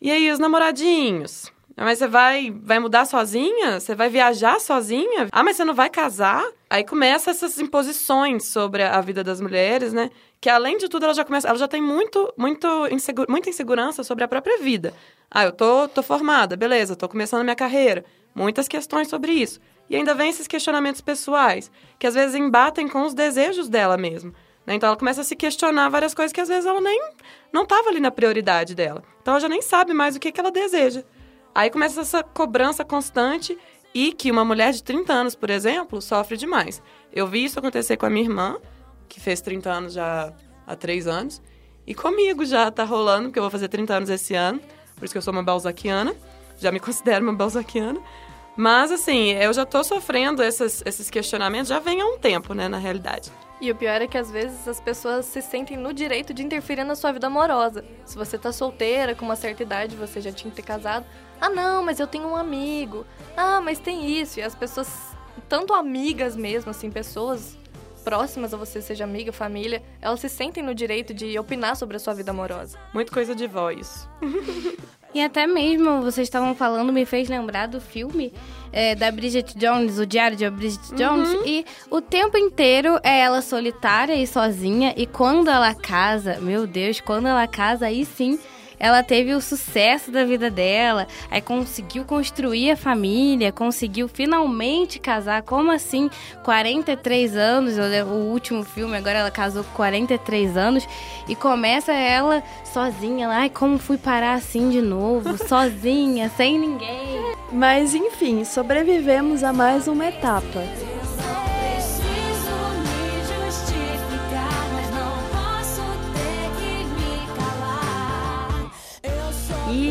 E 0.00 0.10
aí 0.10 0.30
os 0.30 0.38
namoradinhos? 0.38 1.52
Mas 1.76 1.98
você 1.98 2.08
vai, 2.08 2.50
vai 2.50 2.80
mudar 2.80 3.04
sozinha? 3.04 3.78
Você 3.78 3.94
vai 3.94 4.08
viajar 4.08 4.60
sozinha? 4.60 5.28
Ah, 5.30 5.44
mas 5.44 5.56
você 5.56 5.64
não 5.64 5.74
vai 5.74 5.88
casar? 5.88 6.44
Aí 6.68 6.82
começa 6.84 7.30
essas 7.30 7.56
imposições 7.60 8.46
sobre 8.46 8.82
a 8.82 9.00
vida 9.00 9.22
das 9.22 9.40
mulheres, 9.40 9.92
né? 9.92 10.10
Que 10.40 10.50
além 10.50 10.76
de 10.76 10.88
tudo, 10.88 11.04
ela 11.04 11.14
já 11.14 11.24
começa, 11.24 11.48
ela 11.48 11.58
já 11.58 11.68
tem 11.68 11.80
muito, 11.80 12.32
muito 12.36 12.66
insegu, 12.90 13.24
muita 13.28 13.48
insegurança 13.48 14.02
sobre 14.02 14.24
a 14.24 14.28
própria 14.28 14.58
vida. 14.58 14.92
Ah, 15.30 15.44
eu 15.44 15.52
tô, 15.52 15.86
tô 15.86 16.02
formada, 16.02 16.56
beleza, 16.56 16.96
tô 16.96 17.08
começando 17.08 17.42
a 17.42 17.44
minha 17.44 17.56
carreira. 17.56 18.04
Muitas 18.38 18.68
questões 18.68 19.08
sobre 19.08 19.32
isso. 19.32 19.58
E 19.90 19.96
ainda 19.96 20.14
vem 20.14 20.30
esses 20.30 20.46
questionamentos 20.46 21.00
pessoais, 21.00 21.72
que 21.98 22.06
às 22.06 22.14
vezes 22.14 22.36
embatem 22.36 22.86
com 22.86 23.02
os 23.02 23.12
desejos 23.12 23.68
dela 23.68 23.96
mesmo. 23.96 24.32
Né? 24.64 24.74
Então 24.74 24.86
ela 24.86 24.96
começa 24.96 25.22
a 25.22 25.24
se 25.24 25.34
questionar 25.34 25.88
várias 25.88 26.14
coisas 26.14 26.32
que 26.32 26.40
às 26.40 26.46
vezes 26.46 26.64
ela 26.64 26.80
nem 26.80 27.02
não 27.52 27.64
estava 27.64 27.88
ali 27.88 27.98
na 27.98 28.12
prioridade 28.12 28.76
dela. 28.76 29.02
Então 29.20 29.34
ela 29.34 29.40
já 29.40 29.48
nem 29.48 29.60
sabe 29.60 29.92
mais 29.92 30.14
o 30.14 30.20
que, 30.20 30.30
que 30.30 30.38
ela 30.38 30.52
deseja. 30.52 31.02
Aí 31.52 31.68
começa 31.68 32.00
essa 32.00 32.22
cobrança 32.22 32.84
constante 32.84 33.58
e 33.92 34.12
que 34.12 34.30
uma 34.30 34.44
mulher 34.44 34.72
de 34.72 34.84
30 34.84 35.12
anos, 35.12 35.34
por 35.34 35.50
exemplo, 35.50 36.00
sofre 36.00 36.36
demais. 36.36 36.80
Eu 37.12 37.26
vi 37.26 37.44
isso 37.44 37.58
acontecer 37.58 37.96
com 37.96 38.06
a 38.06 38.10
minha 38.10 38.24
irmã, 38.24 38.56
que 39.08 39.18
fez 39.18 39.40
30 39.40 39.68
anos 39.68 39.92
já 39.94 40.32
há 40.64 40.76
3 40.76 41.08
anos, 41.08 41.42
e 41.84 41.92
comigo 41.92 42.44
já 42.44 42.70
tá 42.70 42.84
rolando, 42.84 43.28
porque 43.28 43.40
eu 43.40 43.42
vou 43.42 43.50
fazer 43.50 43.66
30 43.66 43.94
anos 43.94 44.10
esse 44.10 44.34
ano, 44.34 44.60
por 44.94 45.04
isso 45.04 45.12
que 45.12 45.18
eu 45.18 45.22
sou 45.22 45.32
uma 45.32 45.42
balzaquiana, 45.42 46.14
já 46.58 46.70
me 46.70 46.78
considero 46.80 47.24
uma 47.24 47.32
balzaquiana. 47.32 48.00
Mas, 48.58 48.90
assim, 48.90 49.30
eu 49.34 49.52
já 49.52 49.64
tô 49.64 49.84
sofrendo 49.84 50.42
esses, 50.42 50.82
esses 50.84 51.08
questionamentos, 51.08 51.68
já 51.68 51.78
vem 51.78 52.00
há 52.00 52.04
um 52.04 52.18
tempo, 52.18 52.54
né, 52.54 52.66
na 52.66 52.76
realidade. 52.76 53.30
E 53.60 53.70
o 53.70 53.74
pior 53.76 54.02
é 54.02 54.08
que 54.08 54.18
às 54.18 54.32
vezes 54.32 54.66
as 54.66 54.80
pessoas 54.80 55.26
se 55.26 55.40
sentem 55.40 55.76
no 55.76 55.92
direito 55.92 56.34
de 56.34 56.42
interferir 56.42 56.82
na 56.82 56.96
sua 56.96 57.12
vida 57.12 57.28
amorosa. 57.28 57.84
Se 58.04 58.16
você 58.16 58.36
tá 58.36 58.50
solteira, 58.50 59.14
com 59.14 59.24
uma 59.24 59.36
certa 59.36 59.62
idade, 59.62 59.94
você 59.94 60.20
já 60.20 60.32
tinha 60.32 60.50
que 60.50 60.56
ter 60.56 60.62
casado. 60.62 61.06
Ah, 61.40 61.48
não, 61.48 61.84
mas 61.84 62.00
eu 62.00 62.06
tenho 62.08 62.26
um 62.26 62.34
amigo. 62.34 63.06
Ah, 63.36 63.60
mas 63.60 63.78
tem 63.78 64.10
isso. 64.10 64.40
E 64.40 64.42
as 64.42 64.56
pessoas, 64.56 64.90
tanto 65.48 65.72
amigas 65.72 66.34
mesmo, 66.34 66.72
assim, 66.72 66.90
pessoas 66.90 67.56
próximas 68.02 68.52
a 68.52 68.56
você, 68.56 68.82
seja 68.82 69.04
amiga, 69.04 69.32
família, 69.32 69.84
elas 70.00 70.18
se 70.18 70.28
sentem 70.28 70.64
no 70.64 70.74
direito 70.74 71.14
de 71.14 71.38
opinar 71.38 71.76
sobre 71.76 71.96
a 71.96 72.00
sua 72.00 72.12
vida 72.12 72.32
amorosa. 72.32 72.76
Muito 72.92 73.12
coisa 73.12 73.36
de 73.36 73.46
voz. 73.46 74.08
E 75.14 75.22
até 75.22 75.46
mesmo, 75.46 76.02
vocês 76.02 76.26
estavam 76.26 76.54
falando, 76.54 76.92
me 76.92 77.06
fez 77.06 77.28
lembrar 77.28 77.66
do 77.66 77.80
filme 77.80 78.32
é, 78.72 78.94
da 78.94 79.10
Bridget 79.10 79.56
Jones, 79.56 79.98
o 79.98 80.06
Diário 80.06 80.36
de 80.36 80.48
Bridget 80.50 80.94
Jones. 80.94 81.30
Uhum. 81.30 81.42
E 81.46 81.64
o 81.90 82.00
tempo 82.00 82.36
inteiro 82.36 83.00
é 83.02 83.20
ela 83.20 83.40
solitária 83.40 84.14
e 84.14 84.26
sozinha. 84.26 84.92
E 84.96 85.06
quando 85.06 85.48
ela 85.48 85.74
casa, 85.74 86.38
meu 86.40 86.66
Deus, 86.66 87.00
quando 87.00 87.26
ela 87.26 87.46
casa, 87.46 87.86
aí 87.86 88.04
sim 88.04 88.38
ela 88.78 89.02
teve 89.02 89.34
o 89.34 89.40
sucesso 89.40 90.10
da 90.10 90.24
vida 90.24 90.50
dela, 90.50 91.06
aí 91.30 91.40
conseguiu 91.40 92.04
construir 92.04 92.70
a 92.70 92.76
família, 92.76 93.52
conseguiu 93.52 94.08
finalmente 94.08 94.98
casar. 94.98 95.42
Como 95.42 95.70
assim? 95.70 96.10
43 96.42 97.36
anos, 97.36 97.74
o 97.78 98.14
último 98.14 98.64
filme, 98.64 98.96
agora 98.96 99.18
ela 99.18 99.30
casou 99.30 99.64
com 99.64 99.72
43 99.74 100.56
anos 100.56 100.86
e 101.28 101.34
começa 101.34 101.92
ela 101.92 102.42
sozinha 102.64 103.28
lá. 103.28 103.38
Ai, 103.38 103.50
como 103.50 103.78
fui 103.78 103.96
parar 103.96 104.34
assim 104.34 104.70
de 104.70 104.80
novo, 104.80 105.36
sozinha, 105.46 106.28
sem 106.36 106.58
ninguém. 106.58 107.36
Mas 107.52 107.94
enfim, 107.94 108.44
sobrevivemos 108.44 109.42
a 109.42 109.52
mais 109.52 109.86
uma 109.86 110.06
etapa. 110.06 110.60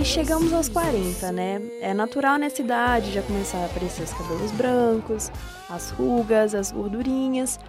Chegamos 0.08 0.54
aos 0.54 0.70
40, 0.70 1.32
né? 1.34 1.62
É 1.82 1.94
natural 1.94 2.38
nessa 2.38 2.62
idade 2.62 3.12
já 3.12 3.22
começar 3.22 3.58
a 3.58 3.66
aparecer 3.66 4.04
os 4.04 4.14
cabelos 4.14 4.52
brancos, 4.52 5.30
as 5.70 5.90
rugas, 5.90 6.56
as 6.56 6.72
gordurinhas. 6.72 7.60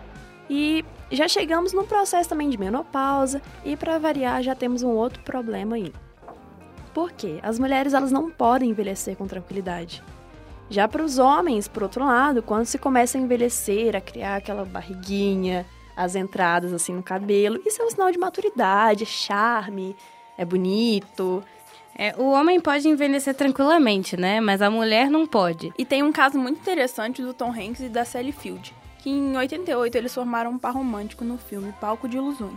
E 0.49 0.85
já 1.11 1.27
chegamos 1.27 1.73
no 1.73 1.85
processo 1.85 2.29
também 2.29 2.49
de 2.49 2.57
menopausa 2.57 3.43
e 3.65 3.77
para 3.77 3.99
variar 3.99 4.41
já 4.43 4.55
temos 4.55 4.85
um 4.85 4.91
outro 4.91 5.21
problema 5.25 5.75
aí. 5.75 5.93
Por 6.95 7.11
quê? 7.11 7.41
As 7.43 7.59
mulheres 7.59 7.93
elas 7.93 8.13
não 8.13 8.31
podem 8.31 8.71
envelhecer 8.71 9.17
com 9.17 9.27
tranquilidade. 9.27 10.03
Já 10.71 10.87
para 10.87 11.03
os 11.03 11.19
homens, 11.19 11.67
por 11.67 11.83
outro 11.83 12.05
lado, 12.05 12.41
quando 12.41 12.67
se 12.67 12.79
começa 12.79 13.19
a 13.19 13.21
envelhecer, 13.21 13.97
a 13.97 14.01
criar 14.01 14.37
aquela 14.37 14.65
barriguinha, 14.65 15.67
as 15.97 16.15
entradas 16.15 16.73
assim 16.73 16.93
no 16.95 17.03
cabelo, 17.03 17.61
isso 17.67 17.83
é 17.83 17.85
um 17.85 17.91
sinal 17.91 18.13
de 18.13 18.19
maturidade, 18.19 19.03
é 19.03 19.07
charme, 19.07 19.97
é 20.37 20.45
bonito. 20.45 21.43
É, 22.01 22.15
o 22.17 22.31
homem 22.31 22.61
pode 22.61 22.89
envelhecer 22.89 23.35
tranquilamente, 23.35 24.17
né? 24.17 24.41
Mas 24.41 24.63
a 24.63 24.71
mulher 24.71 25.11
não 25.11 25.27
pode. 25.27 25.73
E 25.77 25.85
tem 25.85 26.01
um 26.05 26.13
caso 26.13 26.39
muito 26.39 26.61
interessante 26.61 27.21
do 27.21 27.35
Tom 27.35 27.51
Hanks 27.51 27.81
e 27.81 27.89
da 27.89 28.05
Sally 28.05 28.31
Field, 28.31 28.73
que 28.99 29.11
em 29.11 29.37
88 29.37 29.99
eles 29.99 30.15
formaram 30.15 30.53
um 30.53 30.59
par 30.59 30.75
romântico 30.75 31.25
no 31.25 31.37
filme 31.37 31.75
Palco 31.81 32.09
de 32.09 32.17
Ilusões. 32.17 32.57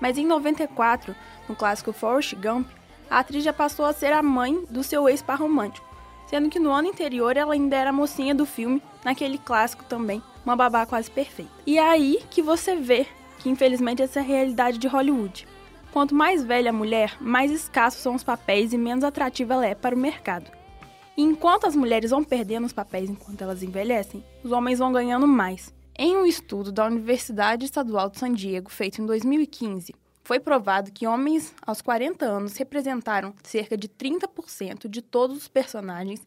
Mas 0.00 0.16
em 0.16 0.24
94, 0.24 1.16
no 1.48 1.56
clássico 1.56 1.92
Forrest 1.92 2.34
Gump, 2.36 2.68
a 3.10 3.18
atriz 3.18 3.42
já 3.42 3.52
passou 3.52 3.84
a 3.86 3.92
ser 3.92 4.12
a 4.12 4.22
mãe 4.22 4.64
do 4.70 4.84
seu 4.84 5.08
ex-par 5.08 5.40
romântico, 5.40 5.86
sendo 6.28 6.48
que 6.48 6.60
no 6.60 6.70
ano 6.70 6.90
anterior 6.90 7.36
ela 7.36 7.54
ainda 7.54 7.74
era 7.74 7.92
mocinha 7.92 8.36
do 8.36 8.46
filme, 8.46 8.80
naquele 9.04 9.38
clássico 9.38 9.84
também, 9.84 10.22
Uma 10.44 10.54
Babá 10.54 10.86
Quase 10.86 11.10
Perfeita. 11.10 11.50
E 11.66 11.76
é 11.76 11.82
aí 11.82 12.20
que 12.30 12.40
você 12.40 12.76
vê 12.76 13.06
que 13.38 13.48
infelizmente 13.48 14.02
essa 14.02 14.20
é 14.20 14.22
a 14.22 14.26
realidade 14.26 14.78
de 14.78 14.86
Hollywood. 14.86 15.46
Quanto 15.92 16.14
mais 16.14 16.44
velha 16.44 16.70
a 16.70 16.72
mulher, 16.72 17.16
mais 17.20 17.50
escassos 17.50 18.02
são 18.02 18.14
os 18.14 18.24
papéis 18.24 18.72
e 18.72 18.78
menos 18.78 19.04
atrativa 19.04 19.54
ela 19.54 19.66
é 19.66 19.74
para 19.74 19.94
o 19.94 19.98
mercado. 19.98 20.50
E 21.16 21.22
enquanto 21.22 21.66
as 21.66 21.74
mulheres 21.74 22.10
vão 22.10 22.22
perdendo 22.22 22.66
os 22.66 22.72
papéis 22.72 23.08
enquanto 23.08 23.40
elas 23.40 23.62
envelhecem, 23.62 24.22
os 24.44 24.52
homens 24.52 24.78
vão 24.78 24.92
ganhando 24.92 25.26
mais. 25.26 25.74
Em 25.98 26.14
um 26.14 26.26
estudo 26.26 26.70
da 26.70 26.84
Universidade 26.84 27.64
Estadual 27.64 28.10
de 28.10 28.18
San 28.18 28.34
Diego, 28.34 28.70
feito 28.70 29.00
em 29.00 29.06
2015, 29.06 29.94
foi 30.22 30.38
provado 30.38 30.92
que 30.92 31.06
homens 31.06 31.54
aos 31.64 31.80
40 31.80 32.26
anos 32.26 32.56
representaram 32.56 33.32
cerca 33.42 33.76
de 33.76 33.88
30% 33.88 34.88
de 34.88 35.00
todos 35.00 35.36
os 35.36 35.48
personagens 35.48 36.22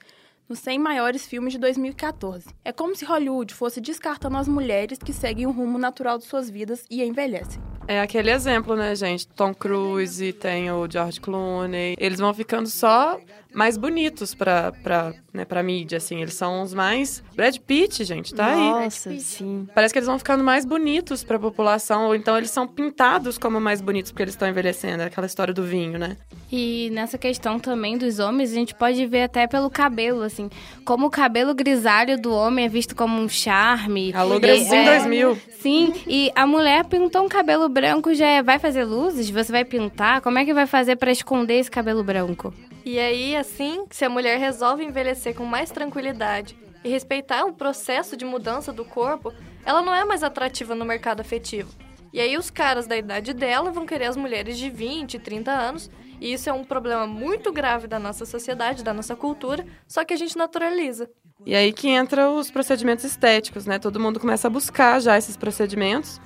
nos 0.48 0.60
100 0.60 0.80
maiores 0.80 1.28
filmes 1.28 1.54
de 1.54 1.60
2014. 1.60 2.48
É 2.66 2.72
como 2.72 2.96
se 2.96 3.06
Hollywood 3.06 3.54
fosse 3.54 3.80
descartando 3.80 4.38
as 4.38 4.48
mulheres 4.48 4.98
que 4.98 5.13
seguem 5.13 5.46
o 5.46 5.51
rumo 5.51 5.78
natural 5.78 6.18
de 6.18 6.24
suas 6.24 6.50
vidas 6.50 6.84
e 6.89 7.04
envelhecem. 7.04 7.62
É 7.89 8.00
aquele 8.01 8.29
exemplo, 8.29 8.75
né, 8.75 8.93
gente? 8.93 9.27
Tom 9.29 9.51
Cruise, 9.51 10.31
tem 10.34 10.69
o 10.69 10.88
George 10.88 11.19
Clooney. 11.19 11.96
Eles 11.98 12.19
vão 12.19 12.31
ficando 12.36 12.69
só 12.69 13.19
mais 13.53 13.77
bonitos 13.77 14.34
pra, 14.36 14.72
pra, 14.84 15.13
né, 15.34 15.46
pra 15.46 15.63
mídia, 15.63 15.98
assim. 15.98 16.22
Eles 16.22 16.34
são 16.34 16.62
os 16.62 16.74
mais... 16.74 17.24
Brad 17.36 17.56
Pitt, 17.58 18.03
gente, 18.03 18.34
tá 18.34 18.56
Nossa, 18.56 19.10
aí. 19.10 19.15
Nossa, 19.15 19.20
sim. 19.20 19.68
Parece 19.74 19.94
que 19.94 20.00
eles 20.00 20.08
vão 20.08 20.18
ficando 20.18 20.44
mais 20.44 20.65
bonitos 20.65 21.24
pra 21.24 21.39
população. 21.39 22.08
Ou 22.08 22.15
então 22.15 22.38
eles 22.38 22.51
são 22.51 22.68
pintados 22.68 23.38
como 23.38 23.60
mais 23.60 23.82
bonitos 23.82 24.12
porque 24.12 24.24
eles 24.24 24.34
estão 24.34 24.48
envelhecendo. 24.48 25.03
É 25.03 25.06
aquela 25.06 25.27
história 25.27 25.53
do 25.53 25.63
vinho, 25.63 25.98
né? 25.98 26.18
E 26.51 26.89
nessa 26.91 27.18
questão 27.18 27.60
também 27.60 27.98
dos 27.98 28.20
homens, 28.20 28.51
a 28.51 28.56
gente 28.56 28.74
pode 28.74 29.06
ver 29.06 29.24
até 29.24 29.46
pelo 29.48 29.70
cabelo, 29.70 30.24
assim. 30.24 30.50
Como 30.84 31.08
o 31.08 31.10
cabelo 31.10 31.53
grisalho 31.53 32.20
do 32.20 32.34
homem 32.34 32.65
é 32.65 32.70
visto 32.70 32.96
como 32.96 33.20
um 33.20 33.29
charme. 33.29 34.12
Alô, 34.13 34.39
Brasil 34.39 34.74
é, 34.74 34.98
2000. 35.00 35.38
Sim, 35.60 35.94
e 36.08 36.32
a 36.36 36.48
mulher 36.48 36.86
pintou 36.86 37.24
um 37.24 37.29
cabelo 37.29 37.68
branco, 37.70 38.13
já 38.13 38.25
é, 38.25 38.41
vai 38.41 38.58
fazer 38.58 38.84
luzes? 38.84 39.29
Você 39.29 39.51
vai 39.51 39.65
pintar? 39.65 40.22
Como 40.22 40.39
é 40.39 40.46
que 40.46 40.53
vai 40.53 40.65
fazer 40.65 40.96
para 40.96 41.12
esconder 41.12 41.56
esse 41.56 41.70
cabelo 41.70 42.03
branco? 42.03 42.53
E 42.86 42.98
aí, 42.98 43.36
assim, 43.36 43.86
se 43.91 44.05
a 44.05 44.09
mulher 44.09 44.39
resolve 44.39 44.83
envelhecer 44.83 45.36
com 45.36 45.45
mais 45.45 45.69
tranquilidade 45.71 46.57
e 46.83 46.89
respeitar 46.89 47.45
o 47.45 47.53
processo 47.53 48.15
de 48.15 48.25
mudança 48.25 48.71
do 48.71 48.86
corpo, 48.86 49.33
ela 49.65 49.81
não 49.81 49.93
é 49.93 50.05
mais 50.05 50.24
atrativa 50.24 50.74
no 50.74 50.86
mercado 50.86 51.21
afetivo. 51.21 51.69
E 52.12 52.19
aí 52.19 52.38
os 52.38 52.50
caras 52.50 52.88
da 52.88 52.98
idade 52.98 53.33
dela 53.33 53.71
vão 53.71 53.86
querer 53.86 54.05
as 54.05 54.17
mulheres 54.17 54.57
de 54.57 54.69
20, 54.69 55.19
30 55.19 55.51
anos, 55.51 55.91
e 56.19 56.33
isso 56.33 56.50
é 56.50 56.53
um 56.53 56.63
problema 56.63 57.05
muito 57.05 57.51
grave 57.51 57.88
da 57.88 58.00
nossa 58.00 58.25
sociedade, 58.25 58.83
da 58.83 58.93
nossa 58.93 59.15
cultura, 59.15 59.65
só 59.88 60.03
que 60.03 60.13
a 60.13 60.17
gente 60.17 60.38
naturaliza. 60.38 61.09
E 61.45 61.55
aí 61.55 61.71
que 61.71 61.88
entra 61.88 62.29
os 62.29 62.51
procedimentos 62.51 63.05
estéticos, 63.05 63.65
né? 63.65 63.79
Todo 63.79 64.00
mundo 64.00 64.19
começa 64.19 64.48
a 64.48 64.51
buscar 64.51 65.00
já 65.00 65.17
esses 65.17 65.38
procedimentos, 65.38 66.19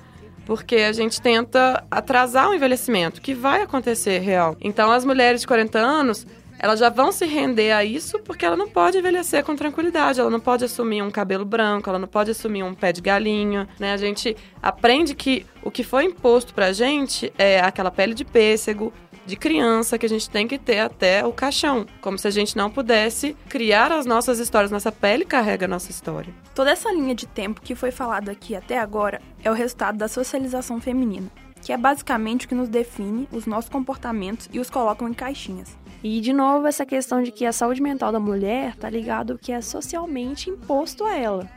porque 0.46 0.76
a 0.76 0.92
gente 0.92 1.20
tenta 1.20 1.84
atrasar 1.90 2.48
o 2.50 2.54
envelhecimento, 2.54 3.20
que 3.20 3.34
vai 3.34 3.62
acontecer 3.62 4.18
real. 4.18 4.56
Então, 4.60 4.90
as 4.90 5.04
mulheres 5.04 5.42
de 5.42 5.46
40 5.46 5.78
anos, 5.78 6.26
elas 6.64 6.80
já 6.80 6.88
vão 6.88 7.12
se 7.12 7.26
render 7.26 7.72
a 7.72 7.84
isso 7.84 8.18
porque 8.20 8.42
ela 8.42 8.56
não 8.56 8.66
pode 8.66 8.96
envelhecer 8.96 9.44
com 9.44 9.54
tranquilidade, 9.54 10.18
ela 10.18 10.30
não 10.30 10.40
pode 10.40 10.64
assumir 10.64 11.02
um 11.02 11.10
cabelo 11.10 11.44
branco, 11.44 11.90
ela 11.90 11.98
não 11.98 12.08
pode 12.08 12.30
assumir 12.30 12.62
um 12.62 12.72
pé 12.72 12.90
de 12.90 13.02
galinha, 13.02 13.68
né? 13.78 13.92
A 13.92 13.98
gente 13.98 14.34
aprende 14.62 15.14
que 15.14 15.44
o 15.62 15.70
que 15.70 15.84
foi 15.84 16.04
imposto 16.04 16.54
pra 16.54 16.72
gente 16.72 17.30
é 17.36 17.60
aquela 17.60 17.90
pele 17.90 18.14
de 18.14 18.24
pêssego, 18.24 18.94
de 19.26 19.36
criança 19.36 19.98
que 19.98 20.06
a 20.06 20.08
gente 20.08 20.30
tem 20.30 20.48
que 20.48 20.56
ter 20.56 20.78
até 20.78 21.22
o 21.26 21.34
caixão, 21.34 21.84
como 22.00 22.16
se 22.16 22.26
a 22.26 22.30
gente 22.30 22.56
não 22.56 22.70
pudesse 22.70 23.36
criar 23.46 23.92
as 23.92 24.06
nossas 24.06 24.38
histórias, 24.38 24.70
nossa 24.70 24.90
pele 24.90 25.26
carrega 25.26 25.66
a 25.66 25.68
nossa 25.68 25.90
história. 25.90 26.32
Toda 26.54 26.70
essa 26.70 26.90
linha 26.90 27.14
de 27.14 27.26
tempo 27.26 27.60
que 27.60 27.74
foi 27.74 27.90
falado 27.90 28.30
aqui 28.30 28.56
até 28.56 28.78
agora 28.78 29.20
é 29.42 29.50
o 29.50 29.54
resultado 29.54 29.98
da 29.98 30.08
socialização 30.08 30.80
feminina, 30.80 31.30
que 31.60 31.74
é 31.74 31.76
basicamente 31.76 32.46
o 32.46 32.48
que 32.48 32.54
nos 32.54 32.70
define, 32.70 33.28
os 33.30 33.44
nossos 33.44 33.68
comportamentos 33.68 34.48
e 34.50 34.58
os 34.58 34.70
colocam 34.70 35.06
em 35.06 35.12
caixinhas. 35.12 35.83
E, 36.04 36.20
de 36.20 36.34
novo, 36.34 36.66
essa 36.66 36.84
questão 36.84 37.22
de 37.22 37.32
que 37.32 37.46
a 37.46 37.52
saúde 37.52 37.80
mental 37.80 38.12
da 38.12 38.20
mulher 38.20 38.76
tá 38.76 38.90
ligado 38.90 39.32
ao 39.32 39.38
que 39.38 39.50
é 39.50 39.62
socialmente 39.62 40.50
imposto 40.50 41.02
a 41.02 41.16
ela. 41.16 41.48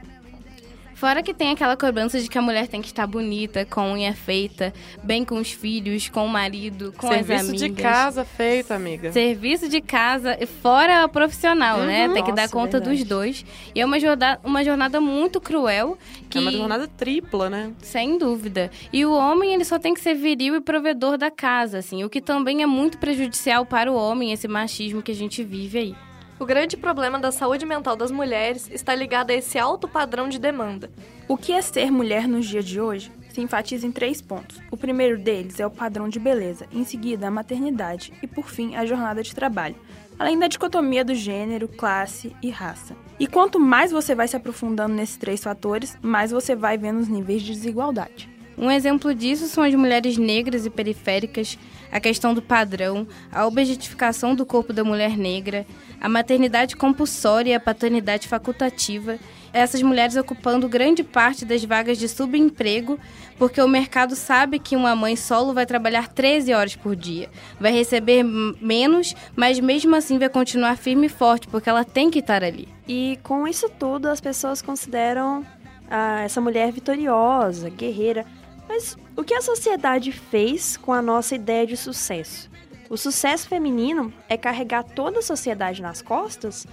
Fora 0.98 1.22
que 1.22 1.32
tem 1.32 1.52
aquela 1.52 1.78
cobrança 1.78 2.20
de 2.20 2.28
que 2.28 2.40
a 2.40 2.42
mulher 2.42 2.68
tem 2.68 2.82
que 2.82 2.88
estar 2.88 3.06
bonita, 3.06 3.64
com 3.66 3.94
unha 3.94 4.16
feita, 4.16 4.74
bem 5.04 5.24
com 5.24 5.36
os 5.38 5.52
filhos, 5.52 6.10
com 6.10 6.26
o 6.26 6.28
marido, 6.28 6.92
com 6.98 7.08
Serviço 7.08 7.34
as 7.34 7.50
amigas. 7.50 7.76
de 7.76 7.82
casa 7.84 8.26
feito, 8.26 8.72
amiga. 8.72 9.12
Serviço 9.12 9.70
de 9.70 9.80
casa, 9.80 10.36
fora 10.60 11.04
a 11.04 11.08
profissional, 11.08 11.82
né? 11.82 12.08
Uhum. 12.08 12.16
Tem 12.16 12.24
que 12.24 12.32
dar 12.32 12.44
Nossa, 12.44 12.54
conta 12.54 12.80
verdade. 12.80 12.98
dos 12.98 13.08
dois. 13.08 13.46
E 13.76 13.80
é 13.80 13.86
uma 13.86 14.00
jornada, 14.00 14.40
uma 14.44 14.64
jornada 14.64 15.00
muito 15.00 15.40
cruel. 15.40 16.00
Que, 16.32 16.40
É 16.40 16.42
uma 16.42 16.52
jornada 16.52 16.88
tripla, 16.88 17.48
né? 17.48 17.72
Sem 17.78 18.18
dúvida. 18.18 18.72
E 18.92 19.06
o 19.06 19.14
homem, 19.14 19.54
ele 19.54 19.66
só 19.66 19.78
tem 19.78 19.94
que 19.94 20.02
ser 20.02 20.16
viril 20.16 20.56
e 20.56 20.62
provedor 20.62 21.16
da 21.16 21.30
casa, 21.30 21.78
assim. 21.78 22.04
O 22.04 22.10
que 22.10 22.20
também 22.20 22.64
é 22.64 22.66
muito 22.66 22.98
prejudicial 22.98 23.68
para 23.68 23.92
o 23.92 23.96
homem, 23.96 24.32
esse 24.34 24.48
machismo 24.48 25.04
que 25.04 25.12
a 25.12 25.16
gente 25.16 25.44
vive 25.44 25.78
aí. 25.78 26.07
O 26.40 26.46
grande 26.46 26.78
problema 26.78 27.18
da 27.18 27.32
saúde 27.32 27.66
mental 27.66 27.96
das 27.96 28.12
mulheres 28.12 28.70
está 28.72 28.94
ligado 28.94 29.32
a 29.32 29.34
esse 29.34 29.58
alto 29.58 29.88
padrão 29.88 30.30
de 30.30 30.38
demanda. 30.38 30.88
O 31.28 31.36
que 31.36 31.52
é 31.52 31.62
ser 31.64 31.92
mulher 31.92 32.28
nos 32.28 32.46
dias 32.46 32.64
de 32.64 32.80
hoje 32.80 33.12
se 33.30 33.42
enfatiza 33.42 33.88
em 33.88 33.92
três 33.92 34.22
pontos. 34.22 34.62
O 34.70 34.78
primeiro 34.78 35.18
deles 35.18 35.60
é 35.60 35.66
o 35.66 35.72
padrão 35.72 36.08
de 36.08 36.20
beleza, 36.20 36.68
em 36.72 36.86
seguida 36.86 37.28
a 37.28 37.32
maternidade 37.32 38.14
e, 38.22 38.28
por 38.28 38.52
fim, 38.52 38.76
a 38.76 38.86
jornada 38.86 39.24
de 39.24 39.34
trabalho, 39.34 39.76
além 40.20 40.38
da 40.38 40.48
dicotomia 40.48 41.04
do 41.04 41.16
gênero, 41.16 41.68
classe 41.68 42.36
e 42.42 42.52
raça. 42.52 42.96
E 43.20 43.26
quanto 43.26 43.60
mais 43.60 43.92
você 43.92 44.14
vai 44.14 44.28
se 44.28 44.36
aprofundando 44.36 44.94
nesses 44.94 45.18
três 45.18 45.44
fatores, 45.44 45.98
mais 46.04 46.30
você 46.30 46.56
vai 46.56 46.78
vendo 46.78 47.00
os 47.00 47.08
níveis 47.08 47.42
de 47.42 47.54
desigualdade. 47.54 48.30
Um 48.58 48.72
exemplo 48.72 49.14
disso 49.14 49.48
são 49.48 49.64
as 49.64 49.76
mulheres 49.76 50.18
negras 50.18 50.66
e 50.66 50.70
periféricas, 50.70 51.60
a 51.92 52.00
questão 52.00 52.34
do 52.34 52.42
padrão, 52.42 53.08
a 53.32 53.46
objetificação 53.46 54.34
do 54.34 54.48
corpo 54.48 54.74
da 54.74 54.84
mulher 54.84 55.16
negra, 55.16 55.66
a 56.02 56.10
maternidade 56.10 56.76
compulsória 56.76 57.52
e 57.52 57.54
a 57.54 57.60
paternidade 57.60 58.28
facultativa. 58.28 59.20
Essas 59.54 59.82
mulheres 59.84 60.16
ocupando 60.16 60.68
grande 60.68 61.04
parte 61.04 61.46
das 61.46 61.64
vagas 61.64 62.00
de 62.00 62.10
subemprego, 62.10 63.00
porque 63.38 63.62
o 63.62 63.68
mercado 63.68 64.16
sabe 64.16 64.58
que 64.58 64.76
uma 64.76 64.96
mãe 64.96 65.16
solo 65.16 65.54
vai 65.54 65.66
trabalhar 65.66 66.08
13 66.08 66.52
horas 66.54 66.76
por 66.76 66.96
dia, 66.96 67.30
vai 67.60 67.72
receber 67.72 68.24
menos, 68.24 69.16
mas 69.36 69.60
mesmo 69.60 69.96
assim 69.96 70.18
vai 70.18 70.30
continuar 70.30 70.78
firme 70.78 71.06
e 71.06 71.10
forte, 71.10 71.48
porque 71.48 71.70
ela 71.70 71.86
tem 71.86 72.10
que 72.10 72.20
estar 72.20 72.44
ali. 72.44 72.68
E 72.88 73.20
com 73.22 73.48
isso 73.48 73.70
tudo, 73.70 74.08
as 74.08 74.20
pessoas 74.20 74.62
consideram 74.64 75.46
ah, 75.90 76.22
essa 76.24 76.42
mulher 76.42 76.72
vitoriosa, 76.72 77.70
guerreira. 77.70 78.26
Mas 78.68 78.98
o 79.16 79.24
que 79.24 79.34
a 79.34 79.42
sociedade 79.42 80.12
fez 80.12 80.78
com 80.78 80.92
a 80.92 81.02
nossa 81.02 81.36
ideia 81.36 81.66
de 81.66 81.78
sucesso? 81.78 82.50
O 82.90 82.98
sucesso 82.98 83.48
feminino 83.48 84.14
é 84.30 84.38
carregar 84.38 84.84
toda 84.84 85.20
a 85.20 85.22
sociedade 85.22 85.82
nas 85.82 86.02
costas? 86.02 86.66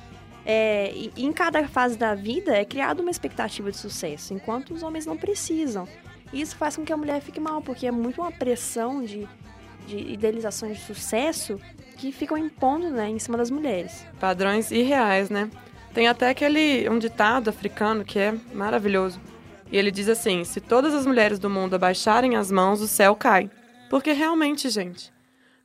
É, 0.47 0.93
e 0.95 1.13
em 1.17 1.33
cada 1.33 1.67
fase 1.67 1.97
da 1.97 2.15
vida 2.15 2.55
é 2.55 2.65
criada 2.65 3.01
uma 3.01 3.11
expectativa 3.11 3.71
de 3.71 3.79
sucesso, 3.79 4.35
enquanto 4.35 4.75
os 4.75 4.83
homens 4.83 5.07
não 5.07 5.17
precisam. 5.17 5.89
E 6.33 6.41
isso 6.41 6.57
faz 6.57 6.77
com 6.77 6.85
que 6.85 6.93
a 6.93 6.97
mulher 6.97 7.21
fique 7.21 7.41
mal, 7.41 7.63
porque 7.63 7.87
é 7.87 7.91
muito 7.91 8.21
uma 8.21 8.31
pressão 8.31 9.03
de, 9.03 9.27
de 9.87 9.97
idealizações 9.97 10.77
de 10.77 10.85
sucesso 10.85 11.59
que 11.97 12.13
ficam 12.13 12.37
impondo 12.37 12.91
né, 12.91 13.09
em 13.09 13.19
cima 13.19 13.39
das 13.39 13.51
mulheres. 13.51 14.05
Padrões 14.21 14.71
irreais, 14.71 15.31
né? 15.31 15.51
Tem 15.95 16.09
até 16.09 16.29
aquele 16.29 16.89
um 16.91 16.99
ditado 16.99 17.49
africano 17.49 18.05
que 18.05 18.19
é 18.19 18.35
maravilhoso. 18.53 19.21
E 19.71 19.77
ele 19.77 19.91
diz 19.91 20.09
assim: 20.09 20.45
se 20.45 20.61
todas 20.61 20.95
as 20.95 21.07
mulheres 21.07 21.39
do 21.39 21.51
mundo 21.51 21.75
abaixarem 21.75 22.37
as 22.37 22.51
mãos, 22.51 22.81
o 22.81 22.89
céu 22.89 23.15
cai. 23.15 23.51
Porque 23.91 24.13
realmente, 24.13 24.69
gente, 24.69 25.13